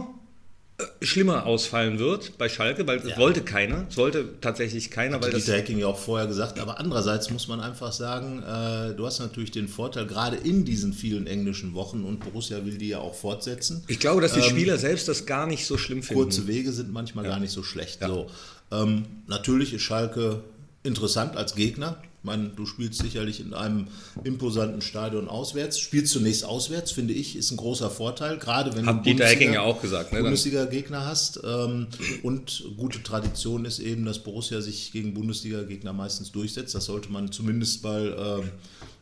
schlimmer 1.00 1.47
ausfallen 1.47 2.00
wird 2.00 2.37
bei 2.37 2.49
Schalke, 2.49 2.85
weil 2.87 2.99
es 2.99 3.09
Ja. 3.11 3.16
wollte 3.16 3.43
keiner. 3.43 3.87
Es 3.88 3.97
wollte 3.97 4.40
tatsächlich 4.40 4.90
keiner, 4.90 5.21
weil 5.21 5.28
Hat 5.28 5.35
das 5.35 5.45
Dieter 5.45 5.59
Hecking 5.59 5.78
ja 5.78 5.87
auch 5.87 5.99
vorher 5.99 6.26
gesagt, 6.26 6.59
aber 6.59 6.81
andererseits 6.81 7.31
muss 7.31 7.47
man 7.47 7.61
einfach 7.61 7.93
sagen, 7.93 8.43
äh, 8.43 8.93
du 8.95 9.07
hast 9.07 9.21
natürlich 9.21 9.52
den 9.52 9.69
Vorteil, 9.69 10.07
gerade 10.07 10.37
in 10.37 10.64
diesen 10.64 10.93
vielen 10.93 11.28
englischen 11.28 11.75
Wochen 11.75 12.02
und 12.04 12.21
Borussia 12.21 12.64
will 12.64 12.76
die 12.76 12.88
ja 12.88 12.99
auch 12.99 13.14
fortsetzen. 13.14 13.85
ich 13.87 14.00
glaube, 14.00 14.21
dass 14.21 14.33
die 14.33 14.43
Spieler 14.43 14.76
selbst 14.76 15.07
das 15.07 15.26
gar 15.26 15.47
nicht 15.47 15.64
so 15.66 15.78
schlimm 15.78 16.02
finden. 16.02 16.23
Kurze 16.25 16.49
Wege 16.49 16.73
sind 16.73 16.93
manchmal 16.93 17.25
gar 17.25 17.38
nicht 17.38 17.52
so 17.52 17.62
schlecht. 17.62 18.00
So, 18.04 18.26
ähm, 18.73 19.04
natürlich 19.28 19.75
ist 19.75 19.83
Schalke 19.83 20.43
interessant 20.83 21.37
als 21.37 21.54
Gegner. 21.54 22.02
Ich 22.25 22.26
meine, 22.26 22.49
du 22.57 22.64
spielst 22.64 23.02
sicherlich 23.02 23.38
in 23.40 23.52
einem 23.52 23.88
imposanten 24.25 24.81
Stadion 24.81 25.28
auswärts. 25.28 25.78
Spielst 25.78 26.11
zunächst 26.14 26.47
auswärts, 26.47 26.90
finde 26.90 27.12
ich, 27.12 27.37
ist 27.37 27.50
ein 27.50 27.59
großer 27.59 27.90
Vorteil. 27.90 28.38
Gerade 28.38 28.75
wenn 28.75 28.87
Hat 28.87 29.04
du 29.04 29.11
Bundesliga- 29.11 29.52
ja 29.52 29.61
auch 29.61 29.83
gesagt, 29.83 30.11
ne? 30.11 30.16
Dann- 30.21 30.25
Bundesliga-Gegner 30.25 31.04
hast. 31.04 31.40
Ähm, 31.45 31.88
und 32.23 32.64
gute 32.78 33.02
Tradition 33.02 33.66
ist 33.66 33.78
eben, 33.78 34.07
dass 34.07 34.21
Borussia 34.21 34.62
sich 34.62 34.90
gegen 34.90 35.12
Bundesliga-Gegner 35.12 35.93
meistens 35.93 36.33
durchsetzt. 36.33 36.75
Das 36.75 36.87
sollte 36.87 37.12
man 37.12 37.31
zumindest 37.31 37.83
bei 37.83 38.00
ähm, 38.07 38.50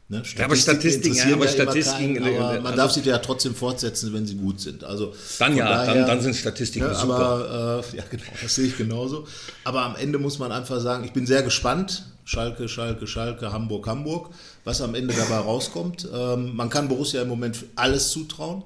ne, 0.08 0.24
Ja, 0.36 0.44
aber 0.46 0.56
Statistiken, 0.56 1.14
ja, 1.14 1.22
aber 1.26 1.32
immer 1.34 1.46
Statistiken, 1.48 2.14
keinen, 2.16 2.36
aber 2.38 2.54
äh, 2.54 2.56
man 2.56 2.66
also- 2.66 2.76
darf 2.76 2.90
sie 2.90 3.02
ja 3.02 3.18
trotzdem 3.18 3.54
fortsetzen, 3.54 4.12
wenn 4.12 4.26
sie 4.26 4.34
gut 4.34 4.60
sind. 4.60 4.82
Also 4.82 5.14
Dann 5.38 5.54
ja, 5.56 5.86
dann- 5.86 6.08
dann 6.08 6.20
sind 6.22 6.34
Statistiken 6.34 6.86
ja, 6.86 6.94
super. 7.00 7.14
Aber 7.14 7.84
äh, 7.92 7.96
ja, 7.98 8.02
genau, 8.10 8.24
das 8.42 8.52
sehe 8.56 8.66
ich 8.66 8.76
genauso. 8.76 9.28
Aber 9.62 9.82
am 9.82 9.94
Ende 9.94 10.18
muss 10.18 10.40
man 10.40 10.50
einfach 10.50 10.80
sagen, 10.80 11.04
ich 11.04 11.12
bin 11.12 11.24
sehr 11.24 11.44
gespannt. 11.44 12.06
Schalke, 12.24 12.68
Schalke, 12.68 13.06
Schalke, 13.06 13.52
Hamburg, 13.52 13.86
Hamburg, 13.86 14.30
was 14.64 14.80
am 14.80 14.94
Ende 14.94 15.14
dabei 15.14 15.38
rauskommt. 15.38 16.08
Ähm, 16.12 16.54
man 16.54 16.68
kann 16.68 16.88
Borussia 16.88 17.22
im 17.22 17.28
Moment 17.28 17.64
alles 17.74 18.10
zutrauen. 18.10 18.62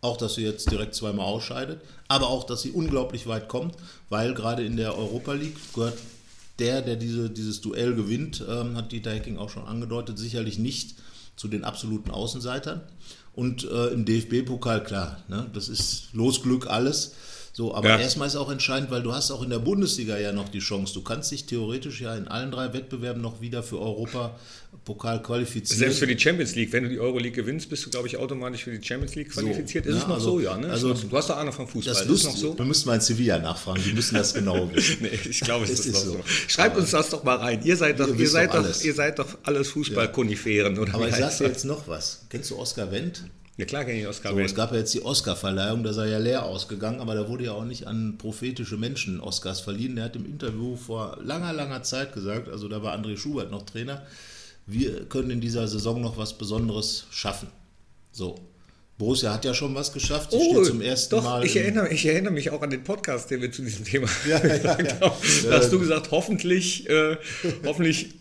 Auch, 0.00 0.18
dass 0.18 0.34
sie 0.34 0.42
jetzt 0.42 0.70
direkt 0.70 0.94
zweimal 0.94 1.24
ausscheidet, 1.24 1.80
aber 2.08 2.28
auch, 2.28 2.44
dass 2.44 2.60
sie 2.60 2.72
unglaublich 2.72 3.26
weit 3.26 3.48
kommt, 3.48 3.74
weil 4.10 4.34
gerade 4.34 4.62
in 4.62 4.76
der 4.76 4.98
Europa 4.98 5.32
League 5.32 5.56
gehört 5.72 5.96
der, 6.58 6.82
der 6.82 6.96
diese, 6.96 7.30
dieses 7.30 7.60
Duell 7.60 7.94
gewinnt, 7.94 8.44
ähm, 8.46 8.76
hat 8.76 8.92
Dieter 8.92 9.12
Hecking 9.12 9.38
auch 9.38 9.50
schon 9.50 9.64
angedeutet, 9.66 10.18
sicherlich 10.18 10.58
nicht 10.58 10.96
zu 11.36 11.48
den 11.48 11.64
absoluten 11.64 12.10
Außenseitern. 12.10 12.82
Und 13.34 13.64
äh, 13.64 13.88
im 13.88 14.04
DFB-Pokal, 14.04 14.84
klar, 14.84 15.24
ne, 15.28 15.50
das 15.52 15.68
ist 15.68 16.08
Losglück 16.12 16.68
alles. 16.68 17.14
So, 17.56 17.72
aber 17.72 17.88
Ja. 17.88 17.98
erstmal 18.00 18.26
ist 18.26 18.34
auch 18.34 18.50
entscheidend, 18.50 18.90
weil 18.90 19.04
du 19.04 19.12
hast 19.14 19.30
auch 19.30 19.40
in 19.40 19.48
der 19.50 19.60
Bundesliga 19.60 20.18
ja 20.18 20.32
noch 20.32 20.48
die 20.48 20.58
Chance. 20.58 20.92
Du 20.92 21.02
kannst 21.02 21.30
dich 21.30 21.46
theoretisch 21.46 22.00
ja 22.00 22.16
in 22.16 22.26
allen 22.26 22.50
drei 22.50 22.72
Wettbewerben 22.72 23.22
noch 23.22 23.40
wieder 23.40 23.62
für 23.62 23.78
Europa-Pokal 23.80 25.22
qualifizieren. 25.22 25.78
Selbst 25.78 26.00
für 26.00 26.08
die 26.08 26.18
Champions 26.18 26.56
League, 26.56 26.72
wenn 26.72 26.82
du 26.82 26.88
die 26.90 26.98
Euroleague 26.98 27.30
gewinnst, 27.42 27.70
bist 27.70 27.86
du, 27.86 27.90
glaube 27.90 28.08
ich, 28.08 28.16
automatisch 28.16 28.64
für 28.64 28.76
die 28.76 28.84
Champions 28.84 29.14
League 29.14 29.30
qualifiziert. 29.30 29.86
ist 29.86 29.92
ja, 29.94 30.00
es 30.00 30.06
noch 30.08 30.14
also- 30.16 30.30
so, 30.32 30.40
ja? 30.40 30.56
Ne? 30.56 30.68
also- 30.68 30.94
so. 30.94 31.06
Du 31.06 31.16
hast 31.16 31.30
doch 31.30 31.36
Ahnung 31.36 31.52
vom 31.52 31.68
Fußball. 31.68 31.94
das 31.94 32.02
ist 32.02 32.08
Lust, 32.08 32.24
noch 32.24 32.36
so? 32.36 32.58
Wir 32.58 32.64
müssen 32.64 32.88
mal 32.88 32.96
in 32.96 33.00
Sevilla 33.00 33.38
nachfragen, 33.38 33.82
die 33.86 33.92
müssen 33.92 34.16
das 34.16 34.34
genau 34.34 34.68
wissen. 34.74 34.96
Nee, 35.02 35.10
ich 35.30 35.38
glaube, 35.38 35.64
es 35.64 35.70
ist, 35.70 35.86
ist 35.86 35.92
noch 35.94 36.00
so. 36.00 36.12
so. 36.14 36.20
Schreibt 36.48 36.76
uns 36.76 36.90
das 36.90 37.10
doch 37.10 37.22
mal 37.22 37.36
rein. 37.36 37.60
Ihr 37.62 37.76
seid 37.76 38.00
doch, 38.00 38.08
Ihr 38.08 38.18
ihr 38.18 38.28
seid 38.28 38.50
doch 38.50 38.64
alles. 38.64 38.84
ihr 38.84 38.94
seid 38.94 39.20
doch 39.20 39.28
alles 39.44 39.68
Fußballkoniferen, 39.68 40.76
oder? 40.76 40.92
Aber 40.94 41.06
ich 41.08 41.14
sag 41.14 41.24
heißt 41.26 41.38
dir 41.38 41.44
das? 41.44 41.52
jetzt 41.52 41.64
noch 41.66 41.86
was. 41.86 42.22
Kennst 42.30 42.50
du 42.50 42.58
Oskar 42.58 42.90
Wendt? 42.90 43.22
Ja 43.56 43.66
klar 43.66 43.84
kenne 43.84 44.00
ich 44.00 44.06
Oskar 44.08 44.32
So, 44.32 44.40
es 44.40 44.54
gab 44.54 44.72
ja 44.72 44.78
jetzt 44.78 44.92
die 44.94 45.04
Oscar-Verleihung, 45.04 45.84
da 45.84 45.92
sei 45.92 46.08
ja 46.08 46.18
leer 46.18 46.44
ausgegangen, 46.44 47.00
aber 47.00 47.14
da 47.14 47.28
wurde 47.28 47.44
ja 47.44 47.52
auch 47.52 47.64
nicht 47.64 47.86
an 47.86 48.18
prophetische 48.18 48.76
Menschen 48.76 49.20
Oscars 49.20 49.60
verliehen. 49.60 49.94
Der 49.94 50.06
hat 50.06 50.16
im 50.16 50.26
Interview 50.26 50.74
vor 50.76 51.18
langer, 51.22 51.52
langer 51.52 51.82
Zeit 51.84 52.12
gesagt, 52.14 52.48
also 52.48 52.68
da 52.68 52.82
war 52.82 52.96
André 52.96 53.16
Schubert 53.16 53.52
noch 53.52 53.62
Trainer, 53.62 54.02
wir 54.66 55.04
können 55.04 55.30
in 55.30 55.40
dieser 55.40 55.68
Saison 55.68 56.00
noch 56.00 56.16
was 56.16 56.36
Besonderes 56.36 57.06
schaffen. 57.10 57.48
So. 58.10 58.36
Borussia 58.96 59.32
hat 59.34 59.44
ja 59.44 59.54
schon 59.54 59.74
was 59.74 59.92
geschafft. 59.92 60.30
Sie 60.30 60.38
steht 60.38 60.66
zum 60.66 60.80
ersten 60.80 61.16
Oh, 61.16 61.18
doch, 61.18 61.24
Mal. 61.24 61.44
ich 61.44 61.56
erinnere, 61.56 61.92
ich 61.92 62.06
erinnere 62.06 62.32
mich 62.32 62.50
auch 62.50 62.62
an 62.62 62.70
den 62.70 62.84
Podcast, 62.84 63.28
den 63.30 63.42
wir 63.42 63.50
zu 63.50 63.62
diesem 63.62 63.84
Thema 63.84 64.08
Ja, 64.26 64.38
ja, 64.44 64.56
ja. 64.56 64.76
Da 64.80 65.58
hast 65.58 65.72
du 65.72 65.80
gesagt, 65.80 66.12
hoffentlich, 66.12 66.88
äh, 66.88 67.16
hoffentlich 67.64 68.14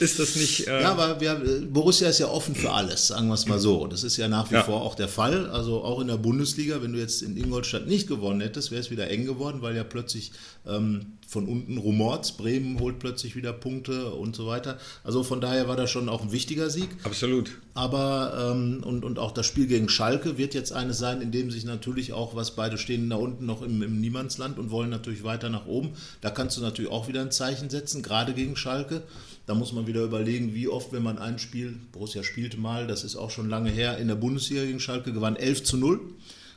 ist 0.00 0.18
das 0.18 0.36
nicht... 0.36 0.66
Äh, 0.66 0.82
Ja, 0.82 0.92
aber 0.92 1.20
wir, 1.20 1.32
äh, 1.32 1.60
Borussia 1.66 2.08
ist 2.08 2.18
ja 2.18 2.28
offen 2.28 2.54
für 2.54 2.72
alles, 2.72 3.08
sagen 3.08 3.28
wir 3.28 3.34
es 3.34 3.46
mal 3.46 3.58
so. 3.58 3.86
Das 3.86 4.04
ist 4.04 4.16
ja 4.16 4.28
nach 4.28 4.50
wie 4.50 4.54
Ja. 4.54 4.62
vor 4.64 4.82
auch 4.82 4.94
der 4.94 5.08
Fall. 5.08 5.48
Also 5.50 5.82
auch 5.82 6.00
in 6.00 6.08
der 6.08 6.16
Bundesliga, 6.16 6.80
wenn 6.82 6.92
du 6.92 6.98
jetzt 6.98 7.22
in 7.22 7.36
Ingolstadt 7.36 7.86
nicht 7.86 8.06
gewonnen 8.08 8.40
hättest, 8.40 8.70
wäre 8.70 8.80
es 8.80 8.90
wieder 8.90 9.08
eng 9.10 9.24
geworden, 9.26 9.62
weil 9.62 9.76
ja 9.76 9.84
plötzlich 9.84 10.32
ähm, 10.66 11.17
von 11.28 11.46
unten 11.46 11.76
rumort, 11.76 12.38
Bremen 12.38 12.80
holt 12.80 12.98
plötzlich 12.98 13.36
wieder 13.36 13.52
Punkte 13.52 14.14
und 14.14 14.34
so 14.34 14.46
weiter. 14.46 14.78
Also 15.04 15.22
von 15.22 15.42
daher 15.42 15.68
war 15.68 15.76
das 15.76 15.90
schon 15.90 16.08
auch 16.08 16.22
ein 16.22 16.32
wichtiger 16.32 16.70
Sieg. 16.70 16.88
Absolut. 17.04 17.58
Aber 17.74 18.54
ähm, 18.54 18.82
und, 18.82 19.04
und 19.04 19.18
auch 19.18 19.32
das 19.32 19.44
Spiel 19.44 19.66
gegen 19.66 19.90
Schalke 19.90 20.38
wird 20.38 20.54
jetzt 20.54 20.72
eines 20.72 20.96
sein, 20.96 21.20
in 21.20 21.30
dem 21.30 21.50
sich 21.50 21.66
natürlich 21.66 22.14
auch, 22.14 22.34
was 22.34 22.56
beide 22.56 22.78
stehen 22.78 23.10
da 23.10 23.16
unten 23.16 23.44
noch 23.44 23.60
im, 23.60 23.82
im 23.82 24.00
Niemandsland 24.00 24.58
und 24.58 24.70
wollen 24.70 24.88
natürlich 24.88 25.22
weiter 25.22 25.50
nach 25.50 25.66
oben. 25.66 25.90
Da 26.22 26.30
kannst 26.30 26.56
du 26.56 26.62
natürlich 26.62 26.90
auch 26.90 27.08
wieder 27.08 27.20
ein 27.20 27.30
Zeichen 27.30 27.68
setzen, 27.68 28.02
gerade 28.02 28.32
gegen 28.32 28.56
Schalke. 28.56 29.02
Da 29.44 29.54
muss 29.54 29.74
man 29.74 29.86
wieder 29.86 30.04
überlegen, 30.04 30.54
wie 30.54 30.68
oft, 30.68 30.94
wenn 30.94 31.02
man 31.02 31.18
ein 31.18 31.38
Spiel, 31.38 31.78
Borussia 31.92 32.22
spielte 32.22 32.56
mal, 32.56 32.86
das 32.86 33.04
ist 33.04 33.16
auch 33.16 33.30
schon 33.30 33.50
lange 33.50 33.68
her, 33.68 33.98
in 33.98 34.08
der 34.08 34.14
Bundesliga 34.14 34.64
gegen 34.64 34.80
Schalke 34.80 35.12
gewann 35.12 35.36
11 35.36 35.62
zu 35.64 35.76
0. 35.76 36.00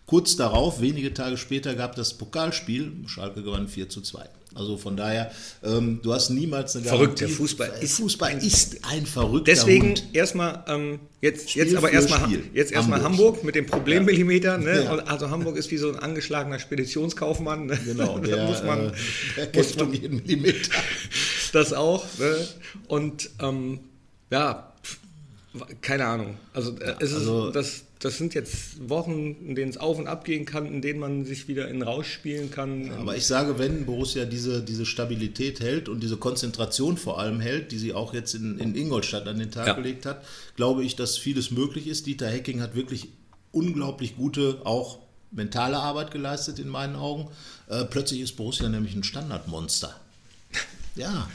Kurz 0.06 0.38
darauf, 0.38 0.80
wenige 0.80 1.14
Tage 1.14 1.36
später, 1.36 1.76
gab 1.76 1.98
das 1.98 2.14
Pokalspiel, 2.14 2.94
Schalke 3.08 3.44
gewann 3.44 3.68
4 3.68 3.90
zu 3.90 4.00
2. 4.00 4.30
Also 4.54 4.78
von 4.78 4.98
daher, 4.98 5.32
ähm, 5.64 6.02
du 6.04 6.14
hast 6.14 6.30
niemals 6.30 6.76
eine 6.76 6.86
Verrückt, 6.86 7.22
der 7.22 7.28
Garantie. 7.28 7.42
Fußball 7.42 7.72
ist 7.80 7.98
Fußball 7.98 8.38
ist 8.44 8.80
ein 8.84 9.06
verrückter 9.06 9.46
Deswegen 9.46 9.94
erstmal, 10.12 10.66
ähm, 10.68 11.00
jetzt, 11.22 11.52
Spiel 11.52 11.64
jetzt 11.64 11.76
aber 11.76 11.92
erstmal 11.92 12.30
jetzt 12.54 12.72
erstmal 12.74 13.02
Hamburg. 13.02 13.36
Hamburg. 13.36 13.44
mit 13.46 13.56
dem 13.56 13.66
Problemmillimeter. 13.66 14.58
Ne? 14.58 14.84
Ja. 14.84 14.92
Also 15.06 15.30
Hamburg 15.30 15.56
ist 15.56 15.72
wie 15.72 15.78
so 15.78 15.90
ein 15.90 15.98
angeschlagener 15.98 16.60
Speditionskaufmann. 16.60 17.68
Ne? 17.68 17.80
Genau, 17.86 18.14
Und 18.16 18.28
der, 18.28 18.38
da 18.38 18.46
muss 18.48 18.64
man 18.64 18.90
äh, 18.90 18.92
der 19.38 19.48
kennt 19.48 19.78
man 19.78 19.94
jeden 19.94 20.18
Millimeter. 20.18 20.72
das 21.54 21.72
auch. 21.72 22.04
Ne? 22.20 22.36
Und 22.88 23.30
ähm, 23.40 23.80
ja, 24.32 24.71
keine 25.82 26.06
Ahnung. 26.06 26.38
Also, 26.54 26.78
äh, 26.80 26.96
es 27.00 27.12
ist, 27.12 27.18
also- 27.20 27.52
das, 27.52 27.84
das 28.00 28.18
sind 28.18 28.34
jetzt 28.34 28.90
Wochen, 28.90 29.36
in 29.48 29.56
denen 29.56 29.70
es 29.70 29.78
auf 29.78 30.00
und 30.00 30.08
ab 30.08 30.26
gehen 30.26 30.46
kann, 30.46 30.66
in 30.66 30.82
denen 30.82 31.00
man 31.00 31.26
sich 31.26 31.48
wieder 31.48 31.68
in 31.68 31.82
Rausch 31.84 32.12
spielen 32.12 32.50
kann. 32.50 32.90
Aber 32.92 33.16
ich 33.16 33.28
sage, 33.28 33.60
wenn 33.60 33.86
Borussia 33.86 34.26
diese, 34.26 34.64
diese 34.64 34.86
Stabilität 34.86 35.60
hält 35.60 35.88
und 35.90 36.02
diese 36.02 36.18
Konzentration 36.18 36.98
vor 36.98 37.20
allem 37.20 37.40
hält, 37.42 37.72
die 37.72 37.78
sie 37.78 37.94
auch 37.94 38.14
jetzt 38.14 38.34
in, 38.34 38.58
in 38.60 38.76
Ingolstadt 38.76 39.28
an 39.28 39.38
den 39.40 39.52
Tag 39.52 39.68
Ja. 39.68 39.74
gelegt 39.74 40.06
hat, 40.06 40.24
glaube 40.56 40.84
ich, 40.84 40.96
dass 40.96 41.18
vieles 41.18 41.52
möglich 41.52 41.88
ist. 41.88 42.06
Dieter 42.08 42.28
Hecking 42.30 42.62
hat 42.62 42.74
wirklich 42.76 43.10
unglaublich 43.52 44.16
gute, 44.16 44.62
auch 44.64 45.00
mentale 45.32 45.78
Arbeit 45.78 46.12
geleistet 46.12 46.60
in 46.60 46.70
meinen 46.70 46.96
Augen. 46.96 47.30
Äh, 47.68 47.86
plötzlich 47.86 48.22
ist 48.22 48.36
Borussia 48.36 48.68
nämlich 48.70 48.96
ein 48.96 49.04
Standardmonster. 49.04 49.96
Ja, 50.96 51.30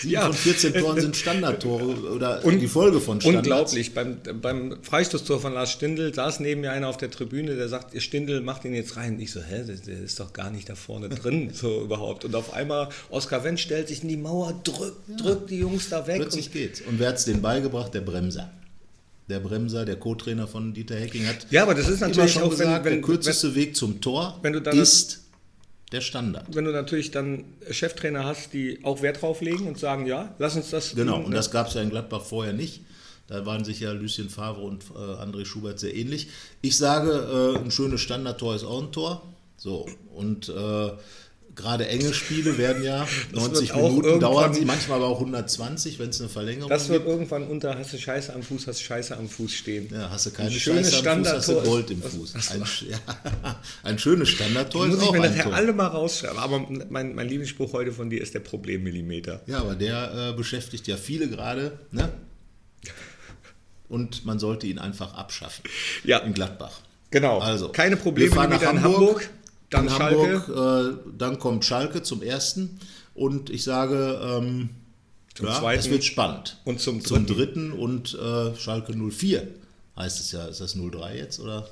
sieben 0.00 0.12
Ja. 0.14 0.22
von 0.26 0.32
14 0.34 0.74
Toren 0.74 1.00
sind 1.00 1.16
Standardtore 1.16 1.84
oder 2.12 2.44
Und- 2.44 2.60
die 2.60 2.68
Folge 2.68 3.00
von 3.00 3.20
Standards. 3.20 3.72
Unglaublich. 3.74 3.94
Beim, 3.94 4.16
beim 4.40 4.76
Freistoßtor 4.82 5.40
von 5.40 5.52
Lars 5.54 5.70
Stindl 5.72 6.12
saß 6.14 6.40
neben 6.40 6.60
mir 6.62 6.72
einer 6.72 6.88
auf 6.88 6.96
der 6.96 7.10
Tribüne, 7.10 7.56
der 7.56 7.68
sagt, 7.68 7.94
ihr 7.94 8.00
Stindl 8.00 8.40
macht 8.40 8.64
ihn 8.64 8.74
jetzt 8.74 8.96
rein. 8.96 9.18
Ich 9.20 9.32
so, 9.32 9.40
hä, 9.40 9.64
der, 9.66 9.76
der 9.76 10.02
ist 10.02 10.18
doch 10.20 10.32
gar 10.32 10.50
nicht 10.50 10.68
da 10.68 10.74
vorne 10.74 11.08
drin, 11.08 11.50
so 11.54 11.82
überhaupt. 11.82 12.24
Und 12.24 12.34
auf 12.34 12.52
einmal, 12.54 12.88
Oskar 13.10 13.44
Wendt 13.44 13.60
stellt 13.60 13.88
sich 13.88 14.02
in 14.02 14.08
die 14.08 14.16
Mauer, 14.16 14.60
drückt, 14.64 14.96
drückt 15.20 15.50
die 15.50 15.58
Jungs 15.58 15.88
da 15.88 16.06
weg. 16.06 16.16
Plötzlich 16.22 16.46
Und, 16.46 16.52
geht's. 16.52 16.80
Und 16.82 16.98
wer 16.98 17.08
hat's 17.08 17.24
denen 17.24 17.42
beigebracht? 17.42 17.92
Der 17.94 18.00
Bremser. 18.02 18.50
der 19.28 19.40
Bremser, 19.40 19.84
der 19.84 19.96
Co-Trainer 19.96 20.46
von 20.46 20.72
Dieter 20.72 20.94
Hecking, 20.96 21.26
hat 21.26 21.46
Ja, 21.50 21.62
aber 21.64 21.74
das 21.74 21.88
ist 21.88 22.00
natürlich 22.00 22.32
schon 22.32 22.42
auch, 22.44 22.50
gesagt, 22.50 22.84
wenn, 22.84 22.92
wenn, 22.92 23.00
der 23.00 23.02
kürzeste 23.02 23.54
Weg 23.56 23.74
zum 23.74 24.00
Tor 24.00 24.38
wenn 24.42 24.54
ist 24.54 25.25
der 25.96 26.02
Standard. 26.02 26.44
wenn 26.54 26.64
du 26.64 26.72
natürlich 26.72 27.10
dann 27.10 27.44
Cheftrainer 27.70 28.24
hast, 28.24 28.52
die 28.52 28.80
auch 28.84 29.02
Wert 29.02 29.22
drauf 29.22 29.40
legen 29.40 29.66
und 29.66 29.78
sagen, 29.78 30.06
ja, 30.06 30.34
lass 30.38 30.56
uns 30.56 30.70
das. 30.70 30.94
Genau, 30.94 31.16
tun, 31.16 31.24
und 31.24 31.30
ne? 31.30 31.36
das 31.36 31.50
gab 31.50 31.68
es 31.68 31.74
ja 31.74 31.82
in 31.82 31.90
Gladbach 31.90 32.22
vorher 32.22 32.52
nicht. 32.52 32.82
Da 33.28 33.44
waren 33.44 33.64
sich 33.64 33.80
ja 33.80 33.90
Lucien 33.90 34.28
Favre 34.28 34.60
und 34.60 34.84
äh, 34.94 34.98
André 34.98 35.44
Schubert 35.44 35.80
sehr 35.80 35.94
ähnlich. 35.94 36.28
Ich 36.62 36.76
sage, 36.76 37.56
äh, 37.56 37.58
ein 37.58 37.70
schönes 37.70 38.00
Standardtor 38.00 38.54
ist 38.54 38.64
auch 38.64 38.82
ein 38.82 38.92
Tor. 38.92 39.22
So, 39.56 39.86
und 40.14 40.48
äh, 40.48 40.90
gerade 41.56 41.88
enge 41.88 42.12
Spiele 42.14 42.58
werden 42.58 42.84
ja 42.84 43.08
90 43.32 43.70
wird 43.70 43.78
auch 43.78 43.90
Minuten 43.90 44.20
dauern 44.20 44.54
sie, 44.54 44.64
manchmal 44.64 44.98
aber 44.98 45.08
auch 45.08 45.18
120, 45.18 45.98
wenn 45.98 46.10
es 46.10 46.20
eine 46.20 46.28
Verlängerung 46.28 46.68
Das 46.68 46.88
wird 46.88 47.00
gibt. 47.00 47.10
irgendwann 47.10 47.46
unter, 47.48 47.76
hast 47.78 47.92
du 47.92 47.98
Scheiße 47.98 48.32
am 48.34 48.42
Fuß, 48.42 48.66
hast 48.66 48.80
du 48.80 48.84
Scheiße 48.84 49.16
am 49.16 49.28
Fuß 49.28 49.52
stehen. 49.52 49.88
Ja, 49.92 50.10
hast 50.10 50.26
du 50.26 50.30
keine 50.30 50.50
Ein 50.50 50.54
schönes 50.54 50.94
Scheiße 50.94 51.10
am 51.10 51.24
Fuß, 51.24 51.32
hast 51.32 51.48
du 51.48 51.60
Gold 51.62 51.90
im 51.90 52.02
Fuß. 52.02 52.34
Ein, 52.52 52.64
ja, 52.88 52.98
ein 53.82 53.98
schönes 53.98 54.28
Standardtor 54.28 54.86
Muss 54.86 54.96
ist 54.96 55.02
ich 55.02 55.08
auch 55.08 55.12
mir 55.12 55.22
ein 55.22 55.30
nachher 55.30 55.44
Tor. 55.44 55.54
alle 55.54 55.72
mal 55.72 55.86
rausschreiben. 55.86 56.38
Aber 56.38 56.66
mein, 56.90 57.14
mein 57.14 57.28
Lieblingsspruch 57.28 57.72
heute 57.72 57.92
von 57.92 58.10
dir 58.10 58.20
ist 58.20 58.34
der 58.34 58.40
Problemmillimeter. 58.40 59.42
Ja, 59.46 59.60
aber 59.60 59.74
der 59.74 60.30
äh, 60.30 60.36
beschäftigt 60.36 60.86
ja 60.86 60.96
viele 60.96 61.28
gerade. 61.28 61.78
Ne? 61.90 62.12
Und 63.88 64.24
man 64.24 64.38
sollte 64.38 64.66
ihn 64.66 64.78
einfach 64.78 65.14
abschaffen. 65.14 65.64
Ja. 66.04 66.18
In 66.18 66.34
Gladbach. 66.34 66.80
Genau. 67.10 67.38
Also, 67.38 67.68
Keine 67.68 67.96
wir 67.96 68.02
Probleme 68.02 68.34
fahren 68.34 68.50
nach 68.50 68.62
Hamburg, 68.62 68.84
Hamburg. 68.84 69.30
Dann 69.70 69.84
in 69.84 69.90
Schalke. 69.90 70.46
Hamburg, 70.46 70.96
äh, 71.06 71.10
dann 71.18 71.38
kommt 71.38 71.64
Schalke 71.64 72.02
zum 72.02 72.22
ersten. 72.22 72.78
Und 73.14 73.50
ich 73.50 73.64
sage, 73.64 74.20
ähm, 74.22 74.70
Zum 75.34 75.46
ja, 75.46 75.58
zweiten. 75.58 75.80
es 75.80 75.90
wird 75.90 76.04
spannend. 76.04 76.60
Und 76.64 76.80
zum 76.80 77.02
zum 77.02 77.26
dritten. 77.26 77.70
dritten 77.70 77.72
und 77.72 78.14
äh, 78.14 78.54
Schalke 78.56 78.92
04. 78.92 79.48
Heißt 79.96 80.20
es 80.20 80.32
ja, 80.32 80.46
ist 80.46 80.60
das 80.60 80.74
03 80.74 81.16
jetzt? 81.16 81.40
Oder? 81.40 81.68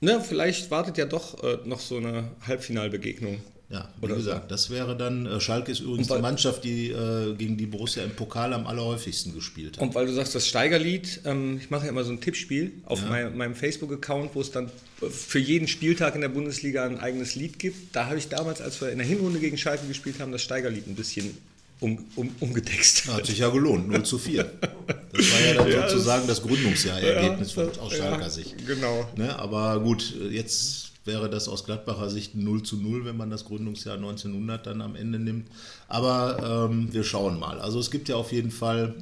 Ne, 0.00 0.20
vielleicht 0.20 0.70
wartet 0.70 0.98
ja 0.98 1.06
doch 1.06 1.42
äh, 1.42 1.58
noch 1.64 1.80
so 1.80 1.96
eine 1.96 2.30
Halbfinalbegegnung. 2.46 3.40
Ja, 3.72 3.88
wie 4.00 4.04
Oder 4.04 4.16
gesagt, 4.16 4.50
das 4.50 4.68
wäre 4.68 4.94
dann, 4.96 5.24
äh, 5.24 5.40
Schalke 5.40 5.72
ist 5.72 5.80
übrigens 5.80 6.10
weil- 6.10 6.18
die 6.18 6.22
Mannschaft, 6.22 6.62
die 6.62 6.90
äh, 6.90 7.34
gegen 7.34 7.56
die 7.56 7.64
Borussia 7.64 8.04
im 8.04 8.10
Pokal 8.10 8.52
am 8.52 8.66
allerhäufigsten 8.66 9.34
gespielt 9.34 9.76
hat. 9.78 9.82
Und 9.82 9.94
weil 9.94 10.04
du 10.04 10.12
sagst, 10.12 10.34
das 10.34 10.46
Steigerlied, 10.46 11.20
ähm, 11.24 11.58
ich 11.58 11.70
mache 11.70 11.84
ja 11.86 11.90
immer 11.90 12.04
so 12.04 12.12
ein 12.12 12.20
Tippspiel 12.20 12.72
auf 12.84 13.00
mein, 13.08 13.34
meinem 13.34 13.54
Facebook-Account, 13.54 14.34
wo 14.34 14.42
es 14.42 14.50
dann 14.50 14.70
für 15.10 15.38
jeden 15.38 15.68
Spieltag 15.68 16.14
in 16.14 16.20
der 16.20 16.28
Bundesliga 16.28 16.84
ein 16.84 17.00
eigenes 17.00 17.34
Lied 17.34 17.58
gibt. 17.58 17.96
Da 17.96 18.06
habe 18.06 18.18
ich 18.18 18.28
damals, 18.28 18.60
als 18.60 18.78
wir 18.82 18.90
in 18.90 18.98
der 18.98 19.06
Hinrunde 19.06 19.38
gegen 19.40 19.56
Schalke 19.56 19.86
gespielt 19.88 20.20
haben, 20.20 20.32
das 20.32 20.42
Steigerlied 20.42 20.86
ein 20.86 20.94
bisschen 20.94 21.34
um, 21.80 22.04
um, 22.14 22.28
umgetext. 22.40 23.08
Hat 23.08 23.24
sich 23.26 23.38
ja 23.38 23.48
gelohnt, 23.48 23.88
0 23.88 24.02
zu 24.04 24.18
4. 24.18 24.44
Das 24.44 25.32
war 25.32 25.40
ja 25.40 25.54
dann 25.54 25.68
Ja, 25.72 25.80
das- 25.80 25.92
sozusagen 25.92 26.26
das 26.28 26.42
Gründungsjahr-Ergebnis 26.42 27.52
von, 27.52 27.70
aus 27.80 27.92
Ja, 27.92 27.98
Schalker 27.98 28.28
Sicht. 28.30 28.54
Genau. 28.66 29.08
Ne, 29.16 29.34
aber 29.38 29.80
gut, 29.80 30.14
jetzt 30.30 30.91
wäre 31.04 31.28
das 31.28 31.48
aus 31.48 31.64
Gladbacher 31.64 32.10
Sicht 32.10 32.34
ein 32.34 32.44
0 32.44 32.62
zu 32.62 32.76
0, 32.76 33.04
wenn 33.04 33.16
man 33.16 33.30
das 33.30 33.44
Gründungsjahr 33.44 33.96
1900 33.96 34.66
dann 34.66 34.80
am 34.80 34.94
Ende 34.94 35.18
nimmt. 35.18 35.48
Aber 35.88 36.68
ähm, 36.70 36.92
wir 36.92 37.04
schauen 37.04 37.38
mal. 37.38 37.60
Also 37.60 37.78
es 37.78 37.90
gibt 37.90 38.08
ja 38.08 38.16
auf 38.16 38.32
jeden 38.32 38.50
Fall, 38.50 38.94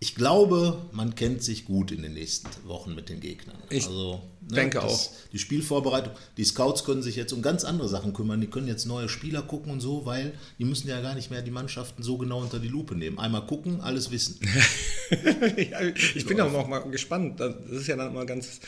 ich 0.00 0.14
glaube, 0.14 0.78
man 0.92 1.14
kennt 1.14 1.42
sich 1.42 1.64
gut 1.64 1.92
in 1.92 2.02
den 2.02 2.14
nächsten 2.14 2.48
Wochen 2.66 2.94
mit 2.94 3.08
den 3.08 3.20
Gegnern. 3.20 3.56
Ich 3.70 3.86
also, 3.86 4.20
denke 4.40 4.82
auch. 4.82 5.10
Die 5.32 5.38
Spielvorbereitung, 5.38 6.12
die 6.36 6.44
Scouts 6.44 6.84
können 6.84 7.02
sich 7.02 7.16
jetzt 7.16 7.32
um 7.32 7.42
ganz 7.42 7.64
andere 7.64 7.88
Sachen 7.88 8.12
kümmern. 8.12 8.40
Die 8.40 8.46
können 8.48 8.68
jetzt 8.68 8.86
neue 8.86 9.08
Spieler 9.08 9.42
gucken 9.42 9.72
und 9.72 9.80
so, 9.80 10.06
weil 10.06 10.34
die 10.58 10.64
müssen 10.64 10.88
ja 10.88 11.00
gar 11.00 11.14
nicht 11.14 11.30
mehr 11.30 11.42
die 11.42 11.50
Mannschaften 11.50 12.02
so 12.02 12.16
genau 12.16 12.40
unter 12.40 12.58
die 12.58 12.68
Lupe 12.68 12.96
nehmen. 12.96 13.18
Einmal 13.18 13.46
gucken, 13.46 13.80
alles 13.80 14.10
wissen. 14.10 14.40
ja, 15.56 15.80
ich 15.82 16.26
bin 16.26 16.40
auch 16.40 16.68
mal 16.68 16.80
gespannt. 16.90 17.40
Das 17.40 17.54
ist 17.70 17.86
ja 17.86 17.96
dann 17.96 18.14
mal 18.14 18.26
ganz 18.26 18.60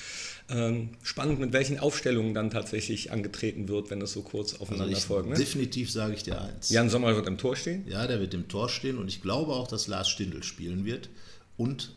ähm, 0.51 0.91
spannend, 1.03 1.41
mit 1.41 1.53
welchen 1.53 1.79
Aufstellungen 1.79 2.35
dann 2.35 2.51
tatsächlich 2.51 3.13
angetreten 3.13 3.69
wird, 3.69 3.91
wenn 3.91 4.01
das 4.01 4.13
so 4.13 4.23
kurz 4.23 4.53
Also 4.53 4.65
aufeinander 4.65 4.97
ich, 4.97 5.05
folgt. 5.05 5.29
Ne? 5.31 5.37
definitiv 5.37 5.91
sage 5.91 6.15
ich 6.15 6.23
dir 6.23 6.41
eins. 6.41 6.71
Jan 6.71 6.91
Sommer 6.91 7.15
wird 7.15 7.27
im 7.27 7.39
Tor 7.39 7.57
stehen. 7.57 7.87
Ja, 7.87 8.07
der 8.07 8.21
wird 8.21 8.35
im 8.35 8.49
Tor 8.49 8.69
stehen 8.69 8.99
und 8.99 9.09
ich 9.09 9.23
glaube 9.23 9.53
auch, 9.53 9.69
dass 9.69 9.87
Lars 9.87 10.09
Stindl 10.09 10.43
spielen 10.43 10.85
wird. 10.85 11.09
Und 11.57 11.95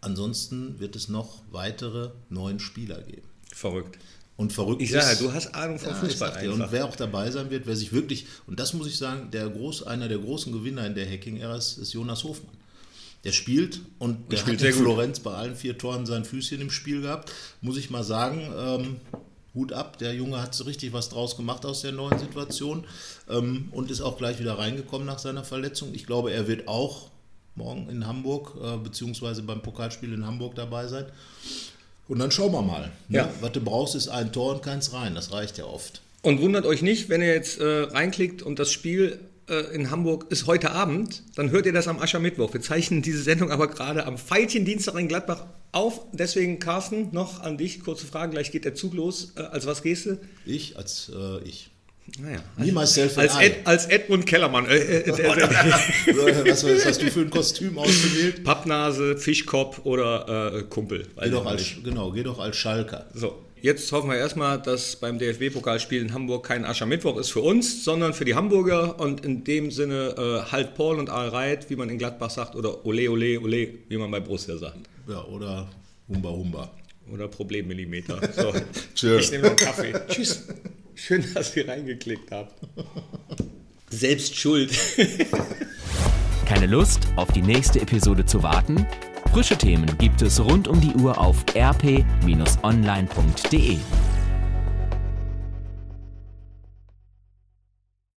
ansonsten 0.00 0.78
wird 0.78 0.94
es 0.94 1.08
noch 1.08 1.42
weitere 1.50 2.10
neun 2.28 2.60
Spieler 2.60 3.02
geben. 3.02 3.28
Verrückt. 3.52 3.98
Und 4.36 4.52
verrückt 4.52 4.82
Ich 4.82 4.90
sage 4.90 5.12
ist, 5.12 5.22
du 5.22 5.32
hast 5.32 5.54
Ahnung 5.54 5.78
vom 5.78 5.90
ja, 5.90 5.94
Fußball 5.94 6.30
dir, 6.32 6.52
einfach. 6.52 6.66
Und 6.66 6.72
wer 6.72 6.84
auch 6.84 6.96
dabei 6.96 7.30
sein 7.30 7.50
wird, 7.50 7.66
wer 7.66 7.74
sich 7.74 7.92
wirklich, 7.92 8.26
und 8.46 8.60
das 8.60 8.74
muss 8.74 8.86
ich 8.86 8.98
sagen, 8.98 9.30
der 9.30 9.48
groß, 9.48 9.84
einer 9.84 10.08
der 10.08 10.18
großen 10.18 10.52
Gewinner 10.52 10.86
in 10.86 10.94
der 10.94 11.10
Hacking-Ära 11.10 11.56
ist, 11.56 11.78
ist 11.78 11.94
Jonas 11.94 12.22
Hofmann. 12.24 12.54
Der 13.26 13.32
spielt 13.32 13.80
und 13.98 14.30
der 14.30 14.36
spielt 14.36 14.60
hat 14.60 14.68
in. 14.68 14.74
Florenz 14.74 15.18
bei 15.18 15.32
allen 15.32 15.56
vier 15.56 15.76
Toren 15.76 16.06
sein 16.06 16.24
Füßchen 16.24 16.60
im 16.60 16.70
Spiel 16.70 17.02
gehabt. 17.02 17.32
Muss 17.60 17.76
ich 17.76 17.90
mal 17.90 18.04
sagen, 18.04 18.40
ähm, 18.56 18.96
Hut 19.52 19.72
ab, 19.72 19.98
der 19.98 20.14
Junge 20.14 20.40
hat 20.40 20.54
so 20.54 20.62
richtig 20.62 20.92
was 20.92 21.08
draus 21.08 21.36
gemacht 21.36 21.66
aus 21.66 21.82
der 21.82 21.90
neuen 21.90 22.18
Situation 22.20 22.84
ähm, 23.28 23.68
und 23.72 23.90
ist 23.90 24.00
auch 24.00 24.16
gleich 24.16 24.38
wieder 24.38 24.58
reingekommen 24.58 25.06
nach 25.06 25.18
seiner 25.18 25.42
Verletzung. 25.42 25.92
Ich 25.92 26.06
glaube, 26.06 26.30
er 26.30 26.46
wird 26.46 26.68
auch 26.68 27.08
morgen 27.56 27.88
in 27.88 28.06
Hamburg, 28.06 28.52
äh, 28.62 28.76
beziehungsweise 28.76 29.42
beim 29.42 29.60
Pokalspiel 29.60 30.12
in 30.12 30.24
Hamburg 30.24 30.54
dabei 30.54 30.86
sein. 30.86 31.06
Und 32.06 32.20
dann 32.20 32.30
schauen 32.30 32.52
wir 32.52 32.62
mal. 32.62 32.92
Ne? 33.08 33.18
Ja. 33.18 33.28
Was 33.40 33.50
du 33.52 33.60
brauchst, 33.60 33.96
ist 33.96 34.06
ein 34.06 34.32
Tor 34.32 34.54
und 34.54 34.62
keins 34.62 34.92
rein. 34.92 35.16
Das 35.16 35.32
reicht 35.32 35.58
ja 35.58 35.64
oft. 35.64 36.00
Und 36.22 36.40
wundert 36.40 36.64
euch 36.64 36.82
nicht, 36.82 37.08
wenn 37.08 37.22
ihr 37.22 37.34
jetzt 37.34 37.58
äh, 37.58 37.64
reinklickt 37.64 38.42
und 38.42 38.58
das 38.60 38.70
Spiel 38.70 39.18
in 39.48 39.90
Hamburg 39.90 40.26
ist 40.30 40.46
heute 40.46 40.72
Abend, 40.72 41.22
dann 41.36 41.50
hört 41.50 41.66
ihr 41.66 41.72
das 41.72 41.86
am 41.86 42.00
Aschermittwoch. 42.00 42.52
Wir 42.52 42.60
zeichnen 42.60 43.02
diese 43.02 43.22
Sendung 43.22 43.50
aber 43.50 43.68
gerade 43.68 44.04
am 44.04 44.18
Veilchen-Dienstag 44.18 44.96
in 44.96 45.08
Gladbach 45.08 45.44
auf. 45.72 46.00
Deswegen, 46.12 46.58
Carsten, 46.58 47.08
noch 47.12 47.40
an 47.42 47.58
dich, 47.58 47.80
kurze 47.80 48.06
Frage, 48.06 48.32
gleich 48.32 48.50
geht 48.50 48.64
der 48.64 48.74
Zug 48.74 48.94
los. 48.94 49.34
Äh, 49.36 49.42
als 49.42 49.66
was 49.66 49.82
gehst 49.82 50.06
du? 50.06 50.18
Ich 50.44 50.76
als 50.76 51.12
äh, 51.14 51.42
ich. 51.44 51.70
Naja, 52.20 52.38
Me, 52.56 52.72
myself 52.72 53.18
als. 53.18 53.36
Ed, 53.38 53.66
als 53.66 53.86
Edmund 53.86 54.26
Kellermann. 54.26 54.66
Äh, 54.66 54.76
äh, 54.76 55.12
der, 55.12 55.16
was, 56.46 56.64
was 56.64 56.86
hast 56.86 57.02
du 57.02 57.10
für 57.10 57.20
ein 57.20 57.30
Kostüm 57.30 57.78
ausgewählt? 57.78 58.44
Pappnase, 58.44 59.16
Fischkopf 59.16 59.80
oder 59.84 60.54
äh, 60.54 60.62
Kumpel. 60.62 61.08
Geh 61.20 61.30
doch, 61.30 61.44
als, 61.44 61.64
genau, 61.82 62.12
geh 62.12 62.22
doch 62.22 62.38
als 62.38 62.56
Schalker. 62.56 63.06
So, 63.12 63.42
jetzt 63.60 63.90
hoffen 63.92 64.10
wir 64.10 64.16
erstmal, 64.16 64.60
dass 64.60 64.96
beim 64.96 65.18
DFB-Pokalspiel 65.18 66.00
in 66.00 66.12
Hamburg 66.12 66.46
kein 66.46 66.64
Aschermittwoch 66.64 67.16
ist 67.18 67.30
für 67.30 67.40
uns, 67.40 67.84
sondern 67.84 68.14
für 68.14 68.24
die 68.24 68.34
Hamburger 68.34 69.00
und 69.00 69.24
in 69.24 69.44
dem 69.44 69.70
Sinne 69.70 70.14
äh, 70.46 70.50
halt 70.52 70.74
Paul 70.74 70.98
und 70.98 71.10
Al 71.10 71.28
Reit, 71.28 71.70
wie 71.70 71.76
man 71.76 71.88
in 71.88 71.98
Gladbach 71.98 72.30
sagt, 72.30 72.54
oder 72.54 72.84
Ole, 72.86 73.10
Ole, 73.10 73.40
Ole, 73.40 73.68
wie 73.88 73.96
man 73.96 74.10
bei 74.10 74.20
Borussia 74.20 74.56
sagt. 74.56 74.78
Ja, 75.08 75.24
oder 75.24 75.68
Humba 76.08 76.30
Humba. 76.30 76.70
Oder 77.12 77.28
Problemmillimeter. 77.28 78.20
So, 78.36 78.52
Tschö. 78.94 79.18
ich 79.18 79.30
nehme 79.30 79.44
noch 79.44 79.50
einen 79.50 79.58
Kaffee. 79.58 79.92
Tschüss. 80.08 80.42
Schön, 80.94 81.24
dass 81.34 81.56
ihr 81.56 81.68
reingeklickt 81.68 82.30
habt. 82.30 82.54
Selbst 83.90 84.34
schuld. 84.36 84.72
Keine 86.46 86.66
Lust, 86.66 87.00
auf 87.16 87.30
die 87.32 87.42
nächste 87.42 87.80
Episode 87.80 88.24
zu 88.24 88.42
warten? 88.42 88.86
Frische 89.36 89.58
Themen 89.58 89.98
gibt 89.98 90.22
es 90.22 90.42
rund 90.42 90.66
um 90.66 90.80
die 90.80 90.94
Uhr 90.94 91.18
auf 91.18 91.44
rp-online.de. 91.54 92.06